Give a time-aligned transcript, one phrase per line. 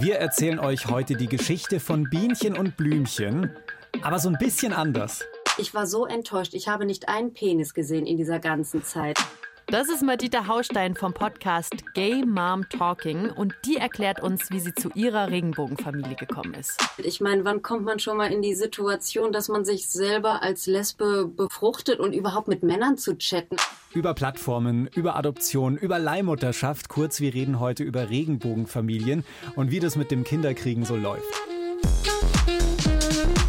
[0.00, 3.54] Wir erzählen euch heute die Geschichte von Bienchen und Blümchen,
[4.00, 5.22] aber so ein bisschen anders.
[5.58, 6.54] Ich war so enttäuscht.
[6.54, 9.18] Ich habe nicht einen Penis gesehen in dieser ganzen Zeit.
[9.66, 14.74] Das ist Madita Haustein vom Podcast Gay Mom Talking und die erklärt uns, wie sie
[14.74, 16.82] zu ihrer Regenbogenfamilie gekommen ist.
[16.96, 20.66] Ich meine, wann kommt man schon mal in die Situation, dass man sich selber als
[20.66, 23.56] Lesbe befruchtet und überhaupt mit Männern zu chatten?
[23.92, 26.88] Über Plattformen, über Adoption, über Leihmutterschaft.
[26.88, 29.24] Kurz, wir reden heute über Regenbogenfamilien
[29.56, 31.24] und wie das mit dem Kinderkriegen so läuft.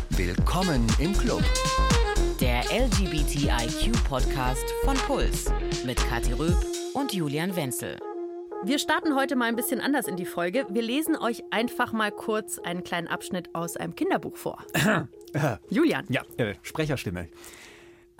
[0.10, 1.44] Willkommen im Club.
[2.40, 5.46] Der LGBTIQ-Podcast von Puls
[5.86, 6.58] mit Kathi Röb
[6.96, 8.00] und Julian Wenzel.
[8.64, 10.66] Wir starten heute mal ein bisschen anders in die Folge.
[10.72, 14.66] Wir lesen euch einfach mal kurz einen kleinen Abschnitt aus einem Kinderbuch vor.
[15.70, 16.06] Julian.
[16.10, 17.28] Ja, äh, Sprecherstimme.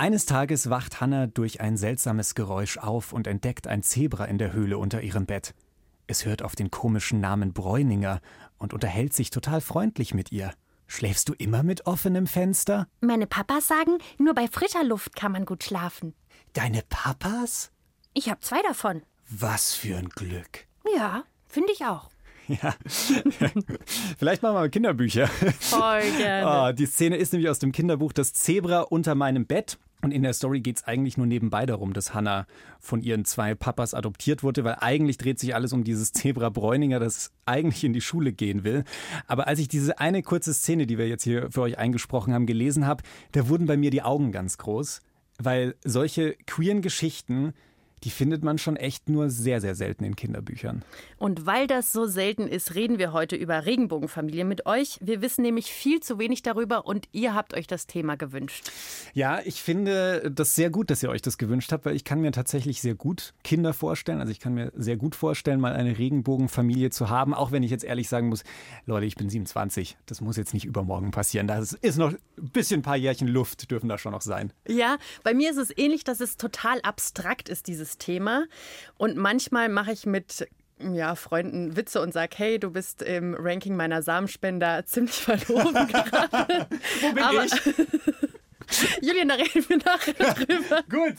[0.02, 4.52] Eines Tages wacht Hannah durch ein seltsames Geräusch auf und entdeckt ein Zebra in der
[4.52, 5.54] Höhle unter ihrem Bett.
[6.08, 8.20] Es hört auf den komischen Namen Bräuninger
[8.58, 10.56] und unterhält sich total freundlich mit ihr.
[10.88, 12.88] Schläfst du immer mit offenem Fenster?
[13.00, 16.16] Meine Papas sagen, nur bei frischer Luft kann man gut schlafen.
[16.54, 17.72] Deine Papas?
[18.16, 19.04] Ich habe zwei davon.
[19.30, 20.66] Was für ein Glück.
[20.98, 22.11] Ja, finde ich auch.
[22.62, 22.76] Ja.
[24.18, 25.28] Vielleicht machen wir mal Kinderbücher.
[25.28, 26.70] Voll gerne.
[26.70, 29.78] Oh, die Szene ist nämlich aus dem Kinderbuch Das Zebra unter meinem Bett.
[30.04, 32.48] Und in der Story geht es eigentlich nur nebenbei darum, dass Hannah
[32.80, 37.00] von ihren zwei Papas adoptiert wurde, weil eigentlich dreht sich alles um dieses Zebra Bräuninger,
[37.00, 38.84] das eigentlich in die Schule gehen will.
[39.28, 42.48] Aber als ich diese eine kurze Szene, die wir jetzt hier für euch eingesprochen haben,
[42.48, 45.02] gelesen habe, da wurden bei mir die Augen ganz groß,
[45.38, 47.54] weil solche queeren Geschichten
[48.04, 50.84] die findet man schon echt nur sehr, sehr selten in Kinderbüchern.
[51.18, 54.98] Und weil das so selten ist, reden wir heute über Regenbogenfamilien mit euch.
[55.02, 58.72] Wir wissen nämlich viel zu wenig darüber und ihr habt euch das Thema gewünscht.
[59.14, 62.22] Ja, ich finde das sehr gut, dass ihr euch das gewünscht habt, weil ich kann
[62.22, 64.20] mir tatsächlich sehr gut Kinder vorstellen.
[64.20, 67.72] Also ich kann mir sehr gut vorstellen, mal eine Regenbogenfamilie zu haben, auch wenn ich
[67.72, 68.44] jetzt ehrlich sagen muss,
[68.86, 69.98] Leute, ich bin 27.
[70.06, 71.48] Das muss jetzt nicht übermorgen passieren.
[71.48, 74.52] Da ist noch ein bisschen ein paar Jährchen Luft dürfen da schon noch sein.
[74.68, 78.46] Ja, bei mir ist es ähnlich, dass es total abstrakt ist, dieses dieses Thema.
[78.98, 80.48] Und manchmal mache ich mit
[80.94, 86.68] ja, Freunden Witze und sage, hey, du bist im Ranking meiner Samenspender ziemlich verloren gerade.
[87.02, 87.52] Wo bin Aber ich?
[89.02, 90.84] Julian, da reden wir nachher drüber.
[90.90, 91.18] Gut.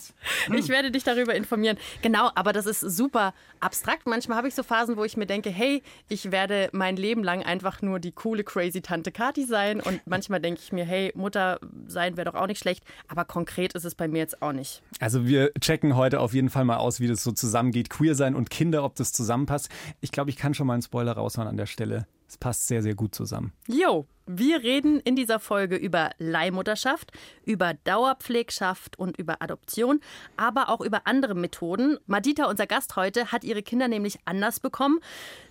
[0.57, 1.79] Ich werde dich darüber informieren.
[2.03, 4.07] Genau, aber das ist super abstrakt.
[4.07, 7.43] Manchmal habe ich so Phasen, wo ich mir denke, hey, ich werde mein Leben lang
[7.43, 9.81] einfach nur die coole, crazy Tante Kati sein.
[9.81, 12.85] Und manchmal denke ich mir, hey, Mutter sein wäre doch auch nicht schlecht.
[13.09, 14.83] Aber konkret ist es bei mir jetzt auch nicht.
[15.01, 17.91] Also wir checken heute auf jeden Fall mal aus, wie das so zusammengeht.
[17.91, 19.69] Queer sein und Kinder, ob das zusammenpasst.
[20.01, 22.07] Ich glaube, ich kann schon mal einen Spoiler raushauen an der Stelle.
[22.33, 23.53] Es passt sehr, sehr gut zusammen.
[23.69, 27.13] Jo, wir reden in dieser Folge über Leihmutterschaft,
[27.45, 30.01] über Dauerpflegschaft und über Adoption,
[30.39, 31.99] aber auch über andere Methoden.
[32.07, 35.01] Madita, unser Gast heute, hat ihre Kinder nämlich anders bekommen.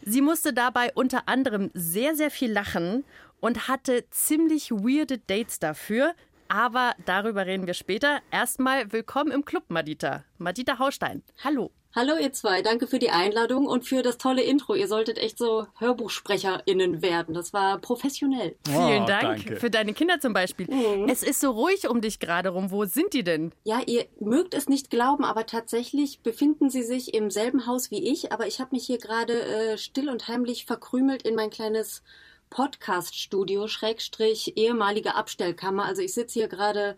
[0.01, 3.03] Sie musste dabei unter anderem sehr, sehr viel lachen
[3.39, 6.15] und hatte ziemlich weirde Dates dafür.
[6.47, 8.21] Aber darüber reden wir später.
[8.31, 10.23] Erstmal willkommen im Club, Madita.
[10.39, 11.21] Madita Haustein.
[11.43, 11.69] Hallo.
[11.93, 14.75] Hallo ihr zwei, danke für die Einladung und für das tolle Intro.
[14.75, 17.33] Ihr solltet echt so HörbuchsprecherInnen werden.
[17.33, 18.55] Das war professionell.
[18.65, 19.55] Vielen Oh, Dank danke.
[19.57, 20.69] für deine Kinder zum Beispiel.
[21.09, 22.71] Es ist so ruhig um dich gerade rum.
[22.71, 23.51] Wo sind die denn?
[23.65, 28.09] Ja, ihr mögt es nicht glauben, aber tatsächlich befinden sie sich im selben Haus wie
[28.09, 28.31] ich.
[28.31, 32.03] Aber ich habe mich hier gerade äh, still und heimlich verkrümelt in mein kleines
[32.51, 35.83] Podcast-Studio, Schrägstrich, ehemalige Abstellkammer.
[35.85, 36.95] Also ich sitze hier gerade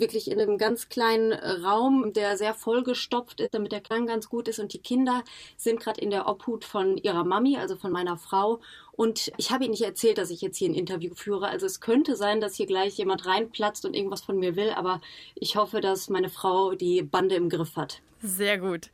[0.00, 4.48] wirklich in einem ganz kleinen Raum, der sehr vollgestopft ist, damit der Klang ganz gut
[4.48, 4.58] ist.
[4.58, 5.22] Und die Kinder
[5.56, 8.60] sind gerade in der Obhut von ihrer Mami, also von meiner Frau.
[8.92, 11.48] Und ich habe ihnen nicht erzählt, dass ich jetzt hier ein Interview führe.
[11.48, 14.70] Also es könnte sein, dass hier gleich jemand reinplatzt und irgendwas von mir will.
[14.70, 15.00] Aber
[15.34, 18.02] ich hoffe, dass meine Frau die Bande im Griff hat.
[18.22, 18.90] Sehr gut.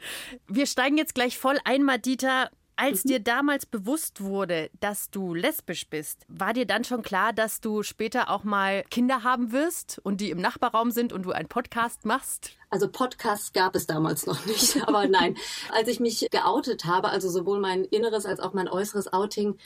[0.47, 2.51] Wir steigen jetzt gleich voll ein, Madita.
[2.79, 7.63] Als dir damals bewusst wurde, dass du lesbisch bist, war dir dann schon klar, dass
[7.63, 11.49] du später auch mal Kinder haben wirst und die im Nachbarraum sind und du einen
[11.49, 12.51] Podcast machst?
[12.69, 15.37] Also Podcasts gab es damals noch nicht, aber nein.
[15.73, 19.57] Als ich mich geoutet habe, also sowohl mein inneres als auch mein äußeres Outing,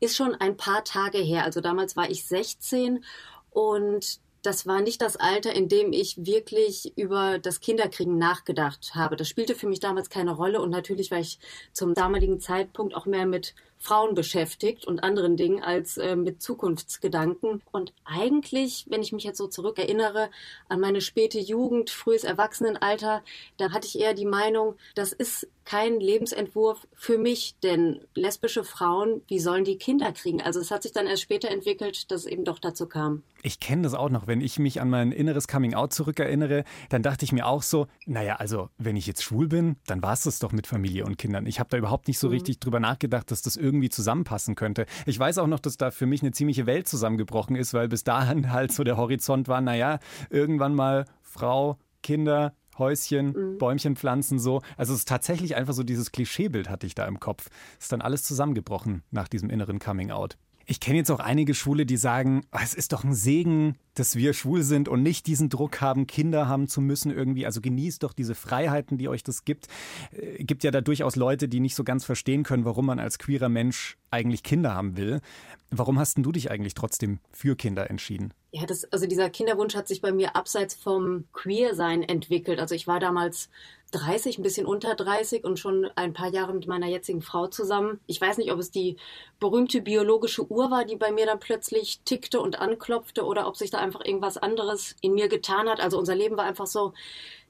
[0.00, 1.44] ist schon ein paar Tage her.
[1.44, 3.02] Also damals war ich 16
[3.50, 9.16] und das war nicht das Alter, in dem ich wirklich über das Kinderkriegen nachgedacht habe.
[9.16, 11.38] Das spielte für mich damals keine Rolle und natürlich war ich
[11.72, 17.62] zum damaligen Zeitpunkt auch mehr mit Frauen beschäftigt und anderen Dingen als äh, mit Zukunftsgedanken.
[17.70, 20.30] Und eigentlich, wenn ich mich jetzt so zurückerinnere
[20.68, 23.22] an meine späte Jugend, frühes Erwachsenenalter,
[23.56, 29.20] da hatte ich eher die Meinung, das ist kein Lebensentwurf für mich, denn lesbische Frauen,
[29.28, 30.40] wie sollen die Kinder kriegen?
[30.40, 33.22] Also es hat sich dann erst später entwickelt, dass es eben doch dazu kam.
[33.42, 34.26] Ich kenne das auch noch.
[34.26, 38.36] Wenn ich mich an mein inneres Coming-out zurückerinnere, dann dachte ich mir auch so, naja,
[38.36, 41.44] also wenn ich jetzt schwul bin, dann war es das doch mit Familie und Kindern.
[41.44, 44.86] Ich habe da überhaupt nicht so richtig drüber nachgedacht, dass das irgendwie zusammenpassen könnte.
[45.04, 48.04] Ich weiß auch noch, dass da für mich eine ziemliche Welt zusammengebrochen ist, weil bis
[48.04, 49.98] dahin halt so der Horizont war, naja,
[50.30, 53.58] irgendwann mal Frau, Kinder, Häuschen, mhm.
[53.58, 54.62] Bäumchen pflanzen, so.
[54.76, 57.48] Also es ist tatsächlich einfach so dieses Klischeebild hatte ich da im Kopf.
[57.78, 60.36] Es ist dann alles zusammengebrochen nach diesem inneren Coming Out.
[60.70, 64.16] Ich kenne jetzt auch einige Schwule, die sagen, oh, es ist doch ein Segen, dass
[64.16, 67.46] wir schwul sind und nicht diesen Druck haben, Kinder haben zu müssen irgendwie.
[67.46, 69.68] Also genießt doch diese Freiheiten, die euch das gibt.
[70.12, 73.18] Äh, gibt ja da durchaus Leute, die nicht so ganz verstehen können, warum man als
[73.18, 75.22] queerer Mensch eigentlich Kinder haben will.
[75.70, 78.34] Warum hast denn du dich eigentlich trotzdem für Kinder entschieden?
[78.50, 82.60] Ja, das, also dieser Kinderwunsch hat sich bei mir abseits vom Queersein entwickelt.
[82.60, 83.48] Also ich war damals
[83.90, 88.00] 30, ein bisschen unter 30 und schon ein paar Jahre mit meiner jetzigen Frau zusammen.
[88.06, 88.96] Ich weiß nicht, ob es die
[89.40, 93.70] berühmte biologische Uhr war, die bei mir dann plötzlich tickte und anklopfte oder ob sich
[93.70, 95.80] da einfach irgendwas anderes in mir getan hat.
[95.80, 96.92] Also unser Leben war einfach so,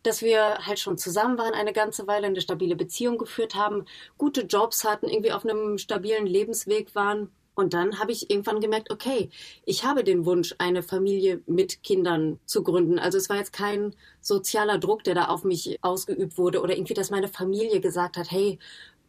[0.02, 3.85] dass wir halt schon zusammen waren eine ganze Weile, eine stabile Beziehung geführt haben,
[4.17, 8.93] gute Jobs hatten, irgendwie auf einem stabilen Lebensweg waren und dann habe ich irgendwann gemerkt,
[8.93, 9.31] okay,
[9.64, 13.00] ich habe den Wunsch, eine Familie mit Kindern zu gründen.
[13.00, 16.94] Also es war jetzt kein sozialer Druck, der da auf mich ausgeübt wurde oder irgendwie,
[16.94, 18.60] dass meine Familie gesagt hat, hey,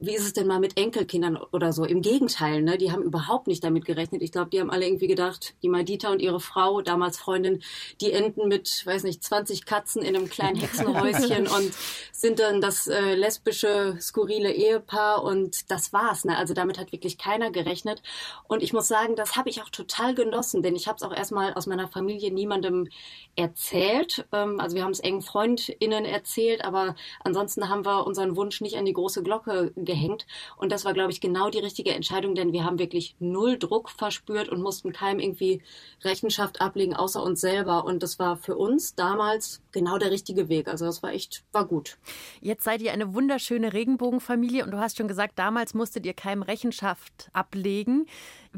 [0.02, 1.84] wie ist es denn mal mit Enkelkindern oder so?
[1.84, 2.78] Im Gegenteil, ne?
[2.78, 4.22] Die haben überhaupt nicht damit gerechnet.
[4.22, 7.62] Ich glaube, die haben alle irgendwie gedacht, die Madita und ihre Frau, damals Freundin,
[8.00, 11.74] die enden mit, weiß nicht, 20 Katzen in einem kleinen Hexenhäuschen und
[12.14, 16.24] sind dann das äh, lesbische, skurrile Ehepaar und das war's.
[16.24, 16.38] Ne?
[16.38, 18.02] Also damit hat wirklich keiner gerechnet.
[18.48, 21.14] Und ich muss sagen, das habe ich auch total genossen, denn ich habe es auch
[21.14, 22.88] erstmal aus meiner Familie niemandem
[23.36, 24.26] erzählt.
[24.32, 28.78] Ähm, also wir haben es engen FreundInnen erzählt, aber ansonsten haben wir unseren Wunsch nicht
[28.78, 30.28] an die große Glocke gehängt.
[30.56, 33.90] Und das war, glaube ich, genau die richtige Entscheidung, denn wir haben wirklich null Druck
[33.90, 35.62] verspürt und mussten keinem irgendwie
[36.04, 37.86] Rechenschaft ablegen, außer uns selber.
[37.86, 40.68] Und das war für uns damals genau der richtige Weg.
[40.68, 41.98] Also das war echt, war gut.
[42.40, 46.44] Jetzt seid ihr eine wunderschöne Regenbogenfamilie und du hast schon gesagt, damals musstet ihr keinem
[46.44, 48.06] Rechenschaft ablegen.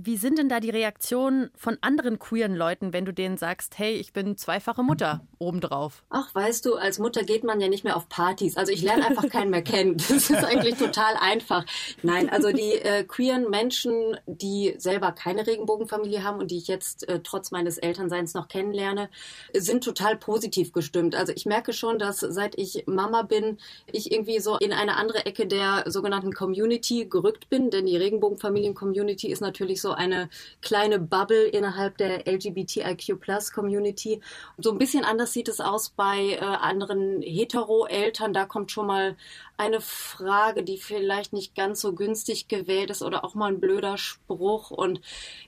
[0.03, 3.93] Wie sind denn da die Reaktionen von anderen queeren Leuten, wenn du denen sagst, hey,
[3.93, 6.03] ich bin zweifache Mutter obendrauf?
[6.09, 8.57] Ach, weißt du, als Mutter geht man ja nicht mehr auf Partys.
[8.57, 9.97] Also ich lerne einfach keinen mehr kennen.
[9.97, 11.65] Das ist eigentlich total einfach.
[12.01, 17.07] Nein, also die äh, queeren Menschen, die selber keine Regenbogenfamilie haben und die ich jetzt
[17.07, 19.09] äh, trotz meines Elternseins noch kennenlerne,
[19.53, 21.13] sind total positiv gestimmt.
[21.13, 23.59] Also ich merke schon, dass seit ich Mama bin,
[23.91, 29.27] ich irgendwie so in eine andere Ecke der sogenannten Community gerückt bin, denn die Regenbogenfamilien-Community
[29.31, 30.29] ist natürlich so eine
[30.61, 34.21] kleine Bubble innerhalb der LGBTIQ-Plus-Community.
[34.57, 38.33] So ein bisschen anders sieht es aus bei äh, anderen Hetero-Eltern.
[38.33, 39.15] Da kommt schon mal
[39.61, 43.97] eine Frage, die vielleicht nicht ganz so günstig gewählt ist oder auch mal ein blöder
[43.97, 44.71] Spruch.
[44.71, 45.01] Und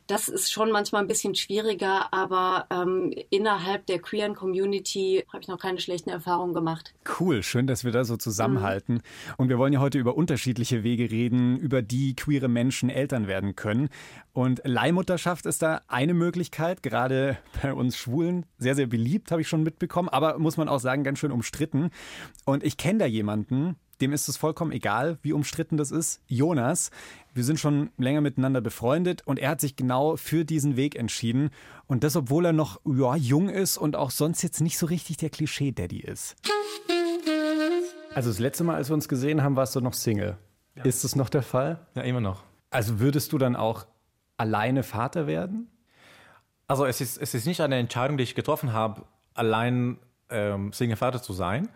[0.06, 5.48] das ist schon manchmal ein bisschen schwieriger, aber ähm, innerhalb der queeren Community habe ich
[5.48, 6.94] noch keine schlechten Erfahrungen gemacht.
[7.20, 8.96] Cool, schön, dass wir da so zusammenhalten.
[8.96, 9.34] Mhm.
[9.38, 13.56] Und wir wollen ja heute über unterschiedliche Wege reden, über die queere Menschen Eltern werden
[13.56, 13.90] können.
[14.34, 19.48] Und Leihmutterschaft ist da eine Möglichkeit, gerade bei uns Schwulen sehr, sehr beliebt, habe ich
[19.48, 21.92] schon mitbekommen, aber muss man auch sagen, ganz schön umstritten.
[22.44, 26.20] Und ich kenne da jemanden, dem ist es vollkommen egal, wie umstritten das ist.
[26.28, 26.90] Jonas,
[27.36, 31.52] wir sind schon länger miteinander befreundet und er hat sich genau für diesen Weg entschieden.
[31.86, 35.18] Und das, obwohl er noch ja, jung ist und auch sonst jetzt nicht so richtig
[35.18, 36.36] der Klischee-Daddy ist.
[38.16, 40.38] Also das letzte Mal, als wir uns gesehen haben, warst du noch Single.
[40.76, 40.84] Ja.
[40.86, 41.86] Ist das noch der Fall?
[41.96, 42.44] Ja, immer noch.
[42.72, 43.86] Also würdest du dann auch
[44.38, 45.70] alleine Vater werden?
[46.68, 50.00] Also es ist, es ist nicht eine Entscheidung, die ich getroffen habe, allein
[50.30, 51.70] ähm, Single-Vater zu sein.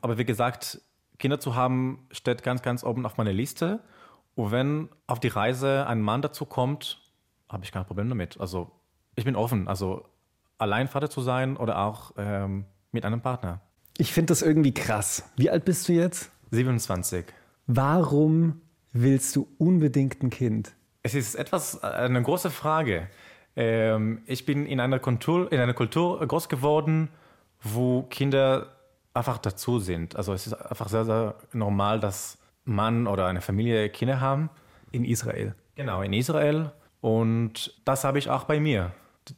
[0.00, 0.80] Aber wie gesagt,
[1.18, 3.80] Kinder zu haben, steht ganz, ganz oben auf meiner Liste.
[4.34, 7.00] Und wenn auf die Reise ein Mann dazu kommt,
[7.48, 8.38] habe ich kein Problem damit.
[8.38, 8.70] Also
[9.14, 9.66] ich bin offen.
[9.66, 10.04] Also
[10.58, 13.60] allein Vater zu sein oder auch ähm, mit einem Partner.
[13.98, 15.24] Ich finde das irgendwie krass.
[15.36, 16.30] Wie alt bist du jetzt?
[16.50, 17.24] 27.
[17.66, 18.60] Warum
[18.92, 20.75] willst du unbedingt ein Kind?
[21.06, 23.06] Es ist etwas äh, eine große Frage.
[23.54, 27.10] Ähm, ich bin in einer Kultur, in einer Kultur groß geworden,
[27.62, 28.72] wo Kinder
[29.14, 30.16] einfach dazu sind.
[30.16, 34.50] Also es ist einfach sehr, sehr normal, dass Mann oder eine Familie Kinder haben.
[34.90, 35.54] In Israel.
[35.76, 36.72] Genau, in Israel.
[37.00, 38.90] Und das habe ich auch bei mir,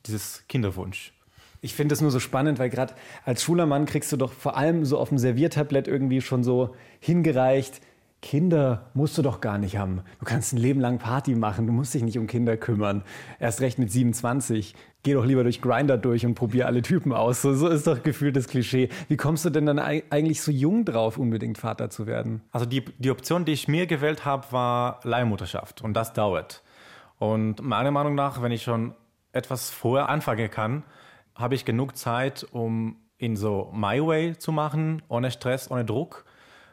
[0.07, 1.13] dieses Kinderwunsch.
[1.61, 2.95] Ich finde es nur so spannend, weil gerade
[3.27, 6.75] als schwuler Mann kriegst du doch vor allem so auf dem Serviertablett irgendwie schon so
[6.99, 7.83] hingereicht,
[8.21, 10.03] Kinder musst du doch gar nicht haben.
[10.19, 13.05] Du kannst ein Leben lang Party machen, du musst dich nicht um Kinder kümmern.
[13.39, 14.75] Erst recht mit 27.
[15.05, 17.43] Geh doch lieber durch Grinder durch und probier alle Typen aus.
[17.43, 18.89] So, so ist doch gefühlt das Klischee.
[19.07, 22.43] Wie kommst du denn dann eigentlich so jung drauf, unbedingt Vater zu werden?
[22.51, 26.63] Also die, die Option, die ich mir gewählt habe, war Leihmutterschaft und das dauert.
[27.19, 28.95] Und meiner Meinung nach, wenn ich schon
[29.33, 30.83] etwas vorher anfangen kann,
[31.37, 36.25] habe ich genug Zeit, um in so My Way zu machen, ohne Stress, ohne Druck.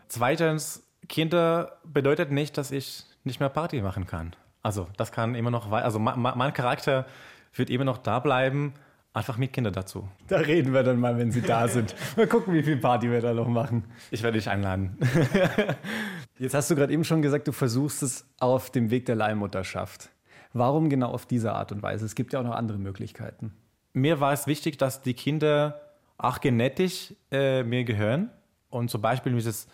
[0.08, 4.36] Zweitens Kinder bedeutet nicht, dass ich nicht mehr Party machen kann.
[4.62, 7.06] Also das kann immer noch, also ma- ma- mein Charakter
[7.54, 8.74] wird immer noch da bleiben,
[9.14, 10.08] einfach mit Kindern dazu.
[10.28, 11.96] Da reden wir dann mal, wenn sie da sind.
[12.18, 13.86] Mal gucken, wie viel Party wir da noch machen.
[14.12, 14.98] Ich werde dich einladen.
[16.40, 20.10] Jetzt hast du gerade eben schon gesagt, du versuchst es auf dem Weg der Leihmutterschaft.
[20.54, 22.06] Warum genau auf diese Art und Weise?
[22.06, 23.54] Es gibt ja auch noch andere Möglichkeiten.
[23.94, 25.80] mir war es wichtig, dass die Kinder
[26.18, 28.30] auch genetisch äh, mir gehören.
[28.70, 29.68] Und zum Beispiel dieses,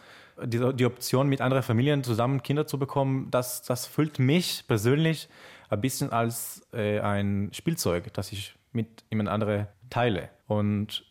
[0.46, 5.30] die, die Option, mit anderen Familien zusammen Kinder zu bekommen, das, das füllt mich persönlich
[5.70, 10.30] ein bisschen als äh, ein Spielzeug, das ich mit jemand anderem teile.
[10.48, 11.06] Und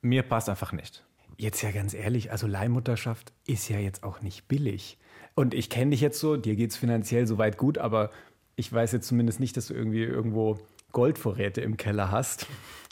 [0.00, 1.04] mir passt einfach nicht.
[1.36, 4.98] Jetzt ja ganz ehrlich, also Leihmutterschaft ist ja jetzt auch nicht billig.
[5.34, 8.10] Und ich kenne dich jetzt so, dir geht es finanziell soweit gut, aber
[8.56, 10.58] ich weiß jetzt zumindest nicht, dass du irgendwie irgendwo
[10.92, 12.46] Goldvorräte im Keller hast.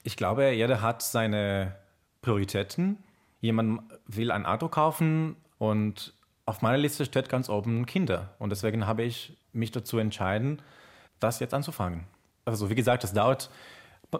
[0.04, 1.76] Ich glaube, jeder hat seine
[2.22, 2.99] Prioritäten.
[3.40, 6.14] Jemand will ein Auto kaufen und
[6.47, 8.35] auf meiner Liste steht ganz oben Kinder.
[8.38, 10.62] Und deswegen habe ich mich dazu entschieden,
[11.21, 12.05] das jetzt anzufangen.
[12.47, 13.50] Also wie gesagt, das dauert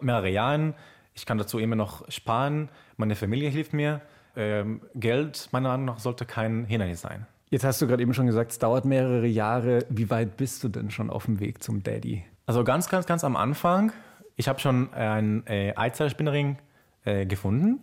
[0.03, 0.75] mehrere Jahre.
[1.15, 2.69] Ich kann dazu immer noch sparen.
[2.99, 4.03] Meine Familie hilft mir.
[4.37, 7.27] Ähm, Geld, meiner Meinung nach, sollte kein Hindernis sein.
[7.49, 9.87] Jetzt hast du gerade eben schon gesagt, es dauert mehrere Jahre.
[9.89, 12.23] Wie weit bist du denn schon auf dem Weg zum Daddy?
[12.45, 13.93] Also ganz, ganz, ganz am Anfang,
[14.37, 16.59] ich habe schon eine äh, Eizellspinnerin
[17.07, 17.81] äh, gefunden.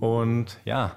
[0.00, 0.96] Und ja,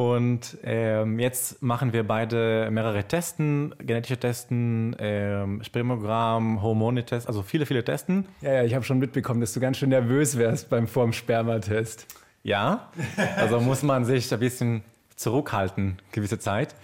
[0.00, 7.66] und ähm, jetzt machen wir beide mehrere Testen, genetische Testen, ähm, Spermogramm, Hormonetest, also viele,
[7.66, 8.26] viele Testen.
[8.40, 12.06] Ja, ja, ich habe schon mitbekommen, dass du ganz schön nervös wärst beim vorm Spermatest.
[12.42, 12.90] Ja,
[13.36, 14.82] also muss man sich ein bisschen
[15.16, 16.74] zurückhalten, gewisse Zeit.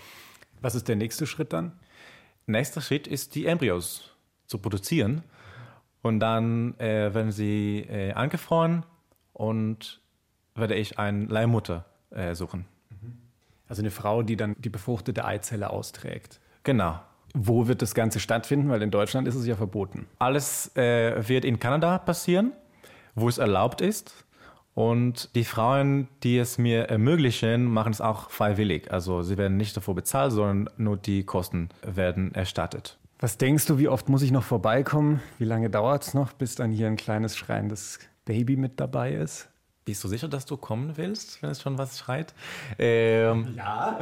[0.61, 1.73] Was ist der nächste Schritt dann?
[2.45, 4.15] Nächster Schritt ist, die Embryos
[4.47, 5.23] zu produzieren.
[6.03, 8.85] Und dann äh, werden sie äh, angefroren
[9.33, 10.03] und
[10.55, 12.67] werde ich eine Leihmutter äh, suchen.
[13.69, 16.41] Also eine Frau, die dann die befruchtete Eizelle austrägt.
[16.63, 17.01] Genau.
[17.35, 18.69] Wo wird das Ganze stattfinden?
[18.69, 20.07] Weil in Deutschland ist es ja verboten.
[20.19, 22.53] Alles äh, wird in Kanada passieren,
[23.15, 24.25] wo es erlaubt ist.
[24.75, 28.93] Und die Frauen, die es mir ermöglichen, machen es auch freiwillig.
[28.93, 32.99] Also sie werden nicht davor bezahlt, sondern nur die Kosten werden erstattet.
[33.19, 35.23] Was denkst du, wie oft muss ich noch vorbeikommen?
[35.39, 39.49] Wie lange dauert es noch, bis dann hier ein kleines schreiendes Baby mit dabei ist?
[39.87, 42.35] Bist du sicher, dass du kommen willst, wenn es schon was schreit?
[42.77, 43.97] Ähm, Ja.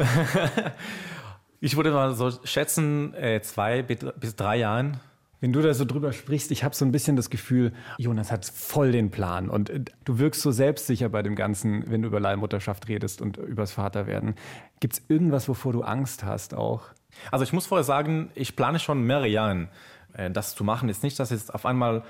[1.60, 4.98] ich würde mal so schätzen, äh, zwei bis drei Jahren.
[5.42, 8.46] Wenn du da so drüber sprichst, ich habe so ein bisschen das Gefühl, Jonas hat
[8.46, 12.18] voll den Plan und äh, du wirkst so selbstsicher bei dem Ganzen, wenn du über
[12.18, 14.36] Leihmutterschaft redest und übers Vaterwerden.
[14.80, 16.84] Gibt es irgendwas, wovor du Angst hast auch?
[17.30, 19.68] Also ich muss vorher sagen, ich plane schon mehrere Jahre,
[20.14, 20.88] äh, das zu machen.
[20.88, 22.04] Ist nicht, dass ich jetzt auf einmal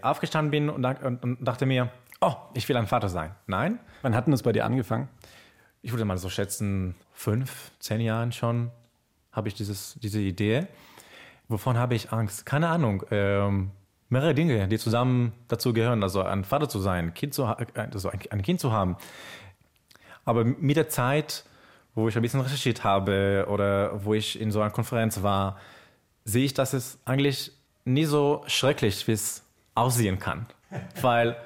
[0.00, 3.34] aufgestanden bin und dachte mir, oh, ich will ein Vater sein.
[3.46, 5.08] Nein, Wann hat denn das bei dir angefangen?
[5.80, 8.70] ich würde mal so schätzen, fünf, zehn Jahren schon
[9.32, 10.66] habe ich dieses, diese Idee.
[11.46, 12.44] Wovon habe ich Angst?
[12.44, 13.04] Keine Ahnung.
[13.12, 13.70] Ähm,
[14.08, 16.02] mehrere Dinge, die zusammen dazu gehören.
[16.02, 18.96] Also ein Vater zu sein, kind zu, ha- also ein, ein Kind zu haben.
[20.24, 21.44] Aber mit der Zeit,
[21.94, 25.56] wo ich ein bisschen recherchiert habe oder wo ich in so einer Konferenz war,
[26.24, 27.52] sehe ich, dass es eigentlich
[27.84, 29.44] nie so schrecklich, wie es
[29.74, 30.46] aussehen kann.
[31.00, 31.36] Weil,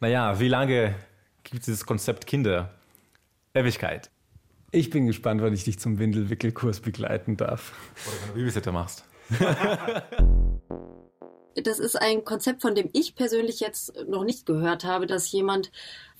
[0.00, 0.94] naja, wie lange
[1.42, 2.74] gibt es dieses Konzept Kinder?
[3.54, 4.10] Ewigkeit.
[4.70, 7.72] Ich bin gespannt, wann ich dich zum Windelwickelkurs begleiten darf.
[8.06, 9.04] Oder wenn du Babysitter machst.
[11.62, 15.72] Das ist ein Konzept, von dem ich persönlich jetzt noch nicht gehört habe, dass jemand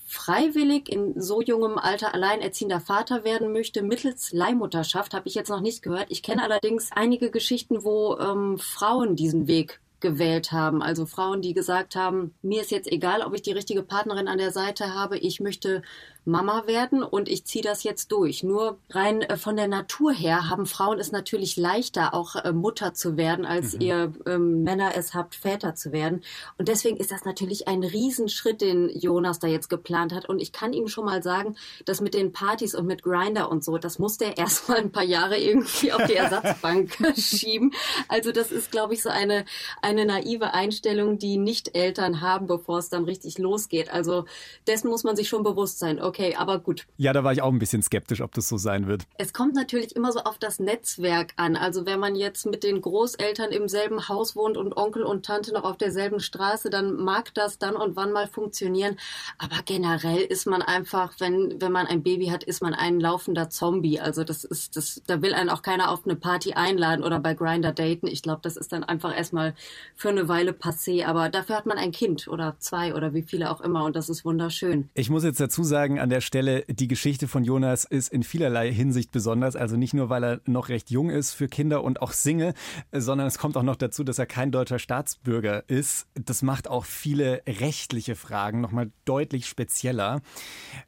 [0.06, 5.60] freiwillig in so jungem Alter alleinerziehender Vater werden möchte mittels Leihmutterschaft, habe ich jetzt noch
[5.60, 6.06] nicht gehört.
[6.08, 10.82] Ich kenne allerdings einige Geschichten, wo ähm, Frauen diesen Weg gewählt haben.
[10.82, 14.38] Also Frauen, die gesagt haben, mir ist jetzt egal, ob ich die richtige Partnerin an
[14.38, 15.82] der Seite habe, ich möchte
[16.26, 18.42] Mama werden und ich ziehe das jetzt durch.
[18.42, 22.94] Nur rein äh, von der Natur her haben Frauen es natürlich leichter, auch äh, Mutter
[22.94, 26.24] zu werden, als ihr ähm, Männer es habt, Väter zu werden.
[26.58, 30.28] Und deswegen ist das natürlich ein Riesenschritt, den Jonas da jetzt geplant hat.
[30.28, 33.62] Und ich kann ihm schon mal sagen, dass mit den Partys und mit Grinder und
[33.62, 37.72] so, das musste er erst mal ein paar Jahre irgendwie auf die Ersatzbank schieben.
[38.08, 39.44] Also das ist, glaube ich, so eine,
[39.80, 43.92] eine naive Einstellung, die nicht Eltern haben, bevor es dann richtig losgeht.
[43.92, 44.24] Also
[44.66, 46.02] dessen muss man sich schon bewusst sein.
[46.02, 46.86] Okay, aber gut.
[46.96, 49.06] Ja, da war ich auch ein bisschen skeptisch, ob das so sein wird.
[49.18, 51.56] Es kommt natürlich immer so auf das Netzwerk an.
[51.56, 55.52] Also wenn man jetzt mit den Großeltern im selben Haus wohnt und Onkel und Tante
[55.52, 58.96] noch auf derselben Straße, dann mag das dann und wann mal funktionieren.
[59.38, 63.50] Aber generell ist man einfach, wenn, wenn man ein Baby hat, ist man ein laufender
[63.50, 64.00] Zombie.
[64.00, 67.34] Also das ist, das, da will einen auch keiner auf eine Party einladen oder bei
[67.34, 68.06] Grinder daten.
[68.06, 69.54] Ich glaube, das ist dann einfach erstmal
[69.94, 71.04] für eine Weile passé.
[71.04, 74.08] Aber dafür hat man ein Kind oder zwei oder wie viele auch immer und das
[74.08, 74.88] ist wunderschön.
[74.94, 78.72] Ich muss jetzt dazu sagen, an der Stelle, die Geschichte von Jonas ist in vielerlei
[78.72, 79.56] Hinsicht besonders.
[79.56, 82.54] Also nicht nur, weil er noch recht jung ist für Kinder und auch Single,
[82.92, 86.06] sondern es kommt auch noch dazu, dass er kein deutscher Staatsbürger ist.
[86.14, 90.20] Das macht auch viele rechtliche Fragen nochmal deutlich spezieller.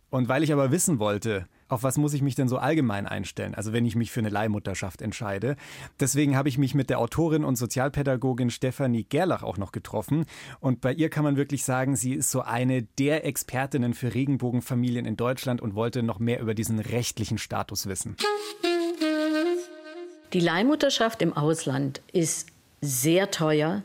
[0.08, 3.54] Und weil ich aber wissen wollte, auf was muss ich mich denn so allgemein einstellen,
[3.54, 5.56] also wenn ich mich für eine Leihmutterschaft entscheide.
[6.00, 10.24] Deswegen habe ich mich mit der Autorin und Sozialpädagogin Stefanie Gerlach auch noch getroffen.
[10.60, 15.04] Und bei ihr kann man wirklich sagen, sie ist so eine der Expertinnen für Regenbogenfamilien
[15.04, 18.16] in Deutschland und wollte noch mehr über diesen rechtlichen Status wissen.
[20.32, 22.48] Die Leihmutterschaft im Ausland ist
[22.80, 23.82] sehr teuer,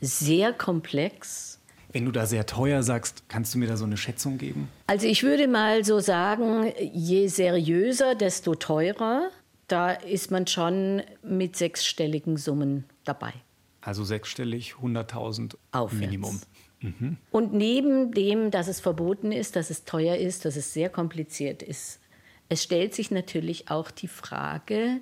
[0.00, 1.60] sehr komplex
[1.94, 4.68] wenn du da sehr teuer sagst, kannst du mir da so eine Schätzung geben?
[4.88, 9.30] Also ich würde mal so sagen, je seriöser, desto teurer.
[9.68, 13.32] Da ist man schon mit sechsstelligen Summen dabei.
[13.80, 15.54] Also sechsstellig, 100.000
[15.94, 16.40] Minimum.
[16.80, 17.16] Mhm.
[17.30, 21.62] Und neben dem, dass es verboten ist, dass es teuer ist, dass es sehr kompliziert
[21.62, 22.00] ist,
[22.48, 25.00] es stellt sich natürlich auch die Frage,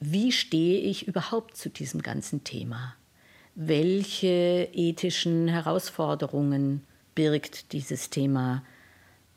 [0.00, 2.94] wie stehe ich überhaupt zu diesem ganzen Thema?
[3.56, 6.84] Welche ethischen Herausforderungen
[7.14, 8.62] birgt dieses Thema.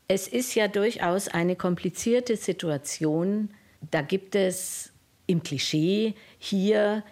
[0.08, 3.50] Es ist ja durchaus eine komplizierte Situation.
[3.90, 4.92] Da gibt es
[5.26, 7.02] im Klischee hier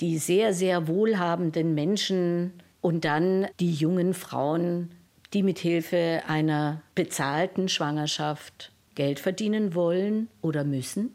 [0.00, 2.52] die sehr, sehr wohlhabenden Menschen
[2.82, 4.90] und dann die jungen Frauen,
[5.32, 11.10] die mit Hilfe einer bezahlten Schwangerschaft Geld verdienen wollen oder müssen.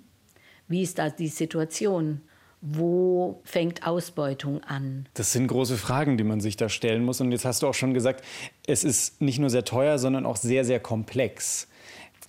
[0.68, 2.22] Wie ist da die Situation?
[2.62, 5.08] Wo fängt Ausbeutung an?
[5.14, 7.22] Das sind große Fragen, die man sich da stellen muss.
[7.22, 8.24] Und jetzt hast du auch schon gesagt,
[8.66, 11.68] es ist nicht nur sehr teuer, sondern auch sehr, sehr komplex.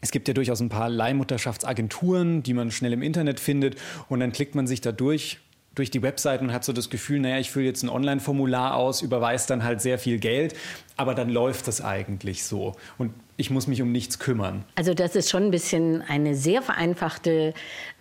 [0.03, 3.77] Es gibt ja durchaus ein paar Leihmutterschaftsagenturen, die man schnell im Internet findet.
[4.09, 5.39] Und dann klickt man sich da durch,
[5.77, 9.03] durch die Webseiten und hat so das Gefühl, naja, ich fülle jetzt ein Online-Formular aus,
[9.03, 10.57] überweise dann halt sehr viel Geld,
[10.97, 12.75] aber dann läuft das eigentlich so.
[12.99, 14.65] Und ich muss mich um nichts kümmern.
[14.75, 17.53] Also das ist schon ein bisschen eine sehr vereinfachte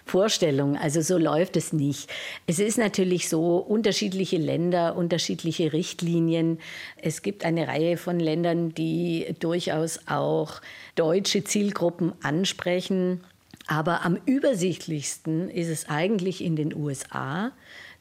[0.05, 0.77] Vorstellung.
[0.77, 2.09] Also so läuft es nicht.
[2.47, 6.59] Es ist natürlich so, unterschiedliche Länder, unterschiedliche Richtlinien.
[7.01, 10.61] Es gibt eine Reihe von Ländern, die durchaus auch
[10.95, 13.21] deutsche Zielgruppen ansprechen.
[13.67, 17.51] Aber am übersichtlichsten ist es eigentlich in den USA.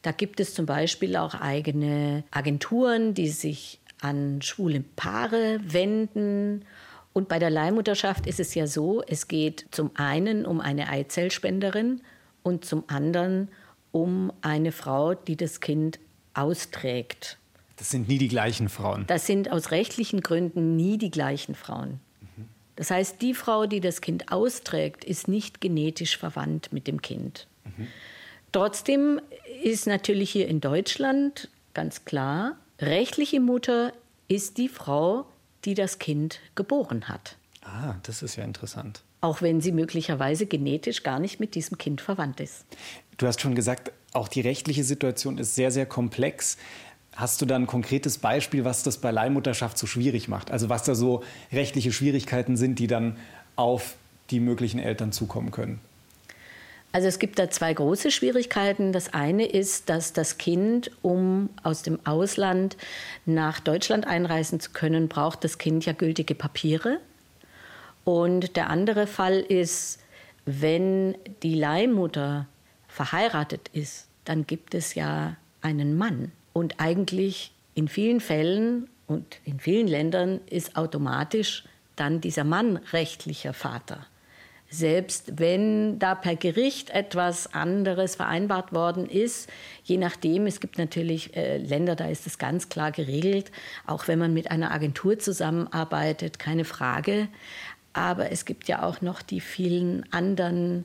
[0.01, 6.65] Da gibt es zum Beispiel auch eigene Agenturen, die sich an schwule Paare wenden
[7.15, 12.01] und bei der Leihmutterschaft ist es ja so, es geht zum einen um eine Eizellspenderin
[12.43, 13.47] und zum anderen
[13.93, 15.97] um eine Frau, die das Kind
[16.33, 17.37] austrägt.
[17.77, 19.05] Das sind nie die gleichen Frauen.
[19.07, 22.01] Das sind aus rechtlichen Gründen nie die gleichen Frauen.
[22.75, 27.47] Das heißt, die Frau, die das Kind austrägt, ist nicht genetisch verwandt mit dem Kind.
[27.63, 27.87] Mhm.
[28.51, 29.21] Trotzdem
[29.63, 33.93] ist natürlich hier in Deutschland ganz klar, rechtliche Mutter
[34.27, 35.25] ist die Frau,
[35.65, 37.35] die das Kind geboren hat.
[37.61, 39.01] Ah, das ist ja interessant.
[39.21, 42.65] Auch wenn sie möglicherweise genetisch gar nicht mit diesem Kind verwandt ist.
[43.17, 46.57] Du hast schon gesagt, auch die rechtliche Situation ist sehr, sehr komplex.
[47.15, 50.51] Hast du da ein konkretes Beispiel, was das bei Leihmutterschaft so schwierig macht?
[50.51, 53.17] Also was da so rechtliche Schwierigkeiten sind, die dann
[53.55, 53.95] auf
[54.31, 55.79] die möglichen Eltern zukommen können?
[56.91, 58.93] Also es gibt da zwei große Schwierigkeiten.
[58.93, 62.77] Das eine ist, dass das Kind, um aus dem Ausland
[63.25, 66.99] nach Deutschland einreisen zu können, braucht das Kind ja gültige Papiere.
[68.05, 69.99] Und der andere Fall ist,
[70.45, 72.45] wenn die Leihmutter
[72.87, 76.31] verheiratet ist, dann gibt es ja einen Mann.
[76.55, 81.65] Und eigentlich in vielen Fällen und in vielen Ländern ist automatisch
[81.95, 84.05] dann dieser Mann rechtlicher Vater
[84.69, 89.49] selbst wenn da per Gericht etwas anderes vereinbart worden ist,
[89.83, 93.51] je nachdem, es gibt natürlich äh, Länder, da ist es ganz klar geregelt,
[93.85, 97.27] auch wenn man mit einer Agentur zusammenarbeitet, keine Frage.
[97.93, 100.83] Aber es gibt ja auch noch die vielen anderen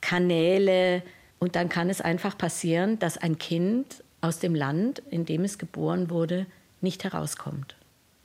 [0.00, 1.02] Kanäle
[1.38, 5.58] und dann kann es einfach passieren, dass ein Kind aus dem Land, in dem es
[5.58, 6.46] geboren wurde,
[6.80, 7.76] nicht herauskommt.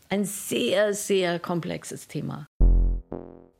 [0.09, 2.45] Ein sehr, sehr komplexes Thema.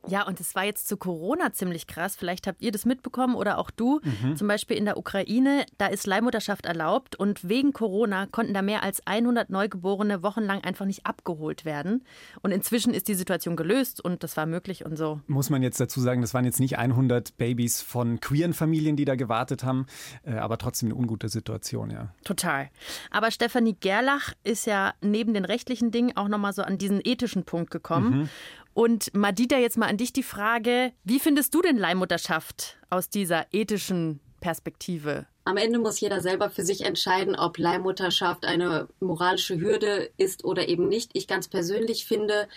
[0.06, 2.14] Ja, und es war jetzt zu Corona ziemlich krass.
[2.16, 4.00] Vielleicht habt ihr das mitbekommen oder auch du.
[4.02, 4.36] Mhm.
[4.36, 8.82] Zum Beispiel in der Ukraine, da ist Leihmutterschaft erlaubt und wegen Corona konnten da mehr
[8.82, 12.04] als 100 Neugeborene wochenlang einfach nicht abgeholt werden.
[12.42, 15.20] Und inzwischen ist die Situation gelöst und das war möglich und so.
[15.26, 19.06] Muss man jetzt dazu sagen, das waren jetzt nicht 100 Babys von queeren Familien, die
[19.06, 19.86] da gewartet haben,
[20.24, 22.12] äh, aber trotzdem eine ungute Situation, ja.
[22.24, 22.68] Total.
[23.10, 27.44] Aber Stefanie Gerlach ist ja neben den rechtlichen Dingen auch nochmal so an diesen ethischen
[27.44, 28.20] Punkt gekommen.
[28.20, 28.28] Mhm.
[28.74, 33.46] Und Madita, jetzt mal an dich die Frage, wie findest du denn Leihmutterschaft aus dieser
[33.52, 35.26] ethischen Perspektive?
[35.44, 40.68] Am Ende muss jeder selber für sich entscheiden, ob Leihmutterschaft eine moralische Hürde ist oder
[40.68, 41.10] eben nicht.
[41.14, 42.48] Ich ganz persönlich finde,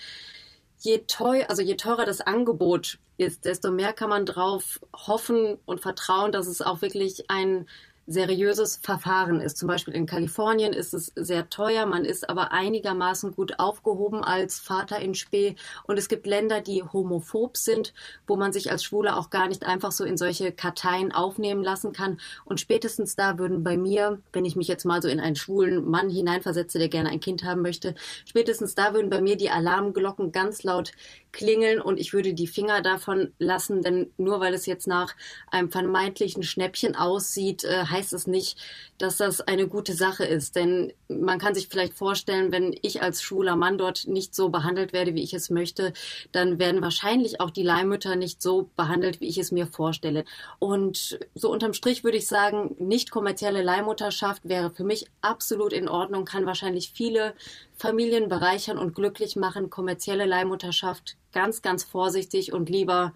[0.80, 5.82] je teuer, also je teurer das Angebot ist, desto mehr kann man drauf hoffen und
[5.82, 7.68] vertrauen, dass es auch wirklich ein
[8.08, 9.58] seriöses Verfahren ist.
[9.58, 14.60] Zum Beispiel in Kalifornien ist es sehr teuer, man ist aber einigermaßen gut aufgehoben als
[14.60, 15.56] Vater in Spee.
[15.84, 17.94] Und es gibt Länder, die homophob sind,
[18.26, 21.92] wo man sich als Schwule auch gar nicht einfach so in solche Karteien aufnehmen lassen
[21.92, 22.18] kann.
[22.46, 25.84] Und spätestens da würden bei mir, wenn ich mich jetzt mal so in einen schwulen
[25.90, 27.94] Mann hineinversetze, der gerne ein Kind haben möchte,
[28.26, 30.94] spätestens da würden bei mir die Alarmglocken ganz laut
[31.34, 35.14] klingeln und ich würde die Finger davon lassen, denn nur weil es jetzt nach
[35.52, 38.58] einem vermeintlichen Schnäppchen aussieht, äh, heißt es nicht,
[38.98, 40.56] dass das eine gute Sache ist.
[40.56, 44.94] Denn man kann sich vielleicht vorstellen, wenn ich als schwuler Mann dort nicht so behandelt
[44.94, 45.94] werde, wie ich es möchte,
[46.32, 50.26] dann werden wahrscheinlich auch die Leihmütter nicht so behandelt, wie ich es mir vorstelle.
[50.60, 55.90] Und so unterm Strich würde ich sagen, nicht kommerzielle Leihmutterschaft wäre für mich absolut in
[55.90, 57.34] Ordnung, kann wahrscheinlich viele
[57.76, 59.70] Familien bereichern und glücklich machen.
[59.70, 63.14] Kommerzielle Leihmutterschaft ganz, ganz vorsichtig und lieber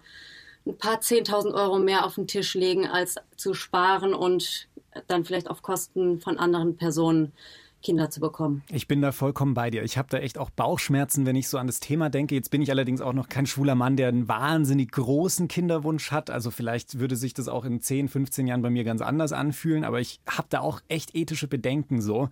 [0.66, 4.68] ein paar Zehntausend Euro mehr auf den Tisch legen, als zu sparen und
[5.06, 7.32] dann vielleicht auf Kosten von anderen Personen
[7.82, 8.62] Kinder zu bekommen.
[8.70, 9.82] Ich bin da vollkommen bei dir.
[9.82, 12.34] Ich habe da echt auch Bauchschmerzen, wenn ich so an das Thema denke.
[12.34, 16.30] Jetzt bin ich allerdings auch noch kein schwuler Mann, der einen wahnsinnig großen Kinderwunsch hat.
[16.30, 19.84] Also vielleicht würde sich das auch in 10, 15 Jahren bei mir ganz anders anfühlen.
[19.84, 22.28] Aber ich habe da auch echt ethische Bedenken so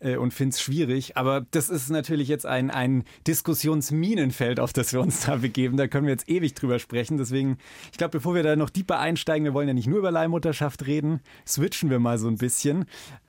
[0.00, 1.16] äh, und finde es schwierig.
[1.16, 5.76] Aber das ist natürlich jetzt ein, ein Diskussionsminenfeld, auf das wir uns da begeben.
[5.76, 7.18] Da können wir jetzt ewig drüber sprechen.
[7.18, 7.58] Deswegen,
[7.90, 10.86] ich glaube, bevor wir da noch tiefer einsteigen, wir wollen ja nicht nur über Leihmutterschaft
[10.86, 12.86] reden, switchen wir mal so ein bisschen.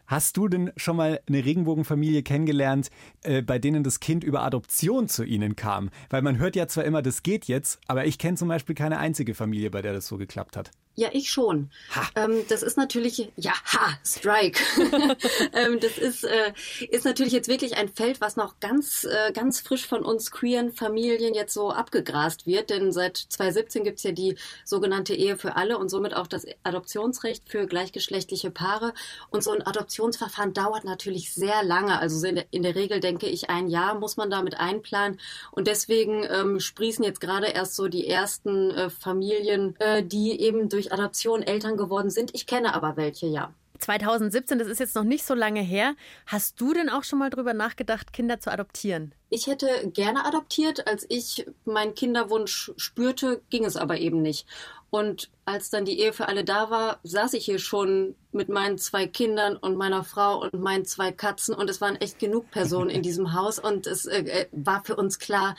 [0.08, 2.90] Hast du denn schon mal eine Regenbogenfamilie kennengelernt,
[3.24, 5.90] äh, bei denen das Kind über Adoption zu ihnen kam?
[6.10, 9.00] Weil man hört ja zwar immer, das geht jetzt, aber ich kenne zum Beispiel keine
[9.00, 10.72] einzige Familie, bei der das so geklappt hat.
[10.96, 11.72] Ja, ich schon.
[12.16, 14.62] Ähm, das ist natürlich, ja, ha, Strike.
[15.54, 16.54] ähm, das ist, äh,
[16.92, 20.72] ist natürlich jetzt wirklich ein Feld, was noch ganz, äh, ganz frisch von uns queeren
[20.72, 22.70] Familien jetzt so abgegrast wird.
[22.70, 27.50] Denn seit 2017 gibt's ja die sogenannte Ehe für alle und somit auch das Adoptionsrecht
[27.50, 28.94] für gleichgeschlechtliche Paare.
[29.32, 31.98] Und so ein Adoptionsverfahren dauert natürlich sehr lange.
[31.98, 35.20] Also in der, in der Regel denke ich, ein Jahr muss man damit einplanen.
[35.50, 40.70] Und deswegen ähm, sprießen jetzt gerade erst so die ersten äh, Familien, äh, die eben
[40.70, 42.34] durch durch Adoption Eltern geworden sind.
[42.34, 43.54] Ich kenne aber welche, ja.
[43.80, 45.96] 2017, das ist jetzt noch nicht so lange her.
[46.26, 49.14] Hast du denn auch schon mal drüber nachgedacht, Kinder zu adoptieren?
[49.30, 50.88] Ich hätte gerne adoptiert.
[50.88, 54.48] Als ich meinen Kinderwunsch spürte, ging es aber eben nicht.
[54.90, 58.78] Und als dann die Ehe für alle da war, saß ich hier schon mit meinen
[58.78, 62.92] zwei Kindern und meiner Frau und meinen zwei Katzen und es waren echt genug Personen
[62.92, 65.56] in diesem Haus und es äh, äh war für uns klar,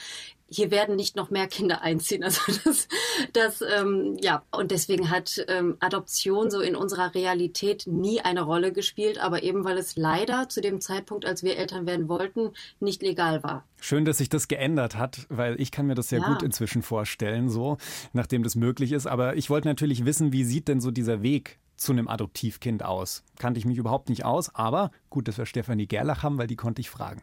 [0.55, 2.23] hier werden nicht noch mehr Kinder einziehen.
[2.23, 2.88] Also das,
[3.33, 8.73] das ähm, ja, und deswegen hat ähm, Adoption so in unserer Realität nie eine Rolle
[8.73, 13.03] gespielt, aber eben weil es leider zu dem Zeitpunkt, als wir Eltern werden wollten, nicht
[13.03, 13.64] legal war.
[13.81, 16.29] Schön, dass sich das geändert hat, weil ich kann mir das sehr ja.
[16.29, 17.77] gut inzwischen vorstellen, so,
[18.12, 19.07] nachdem das möglich ist.
[19.07, 23.25] Aber ich wollte natürlich wissen, wie sieht denn so dieser Weg zu einem Adoptivkind aus?
[23.38, 26.57] Kannte ich mich überhaupt nicht aus, aber gut, dass wir Stefanie Gerlach haben, weil die
[26.57, 27.21] konnte ich fragen.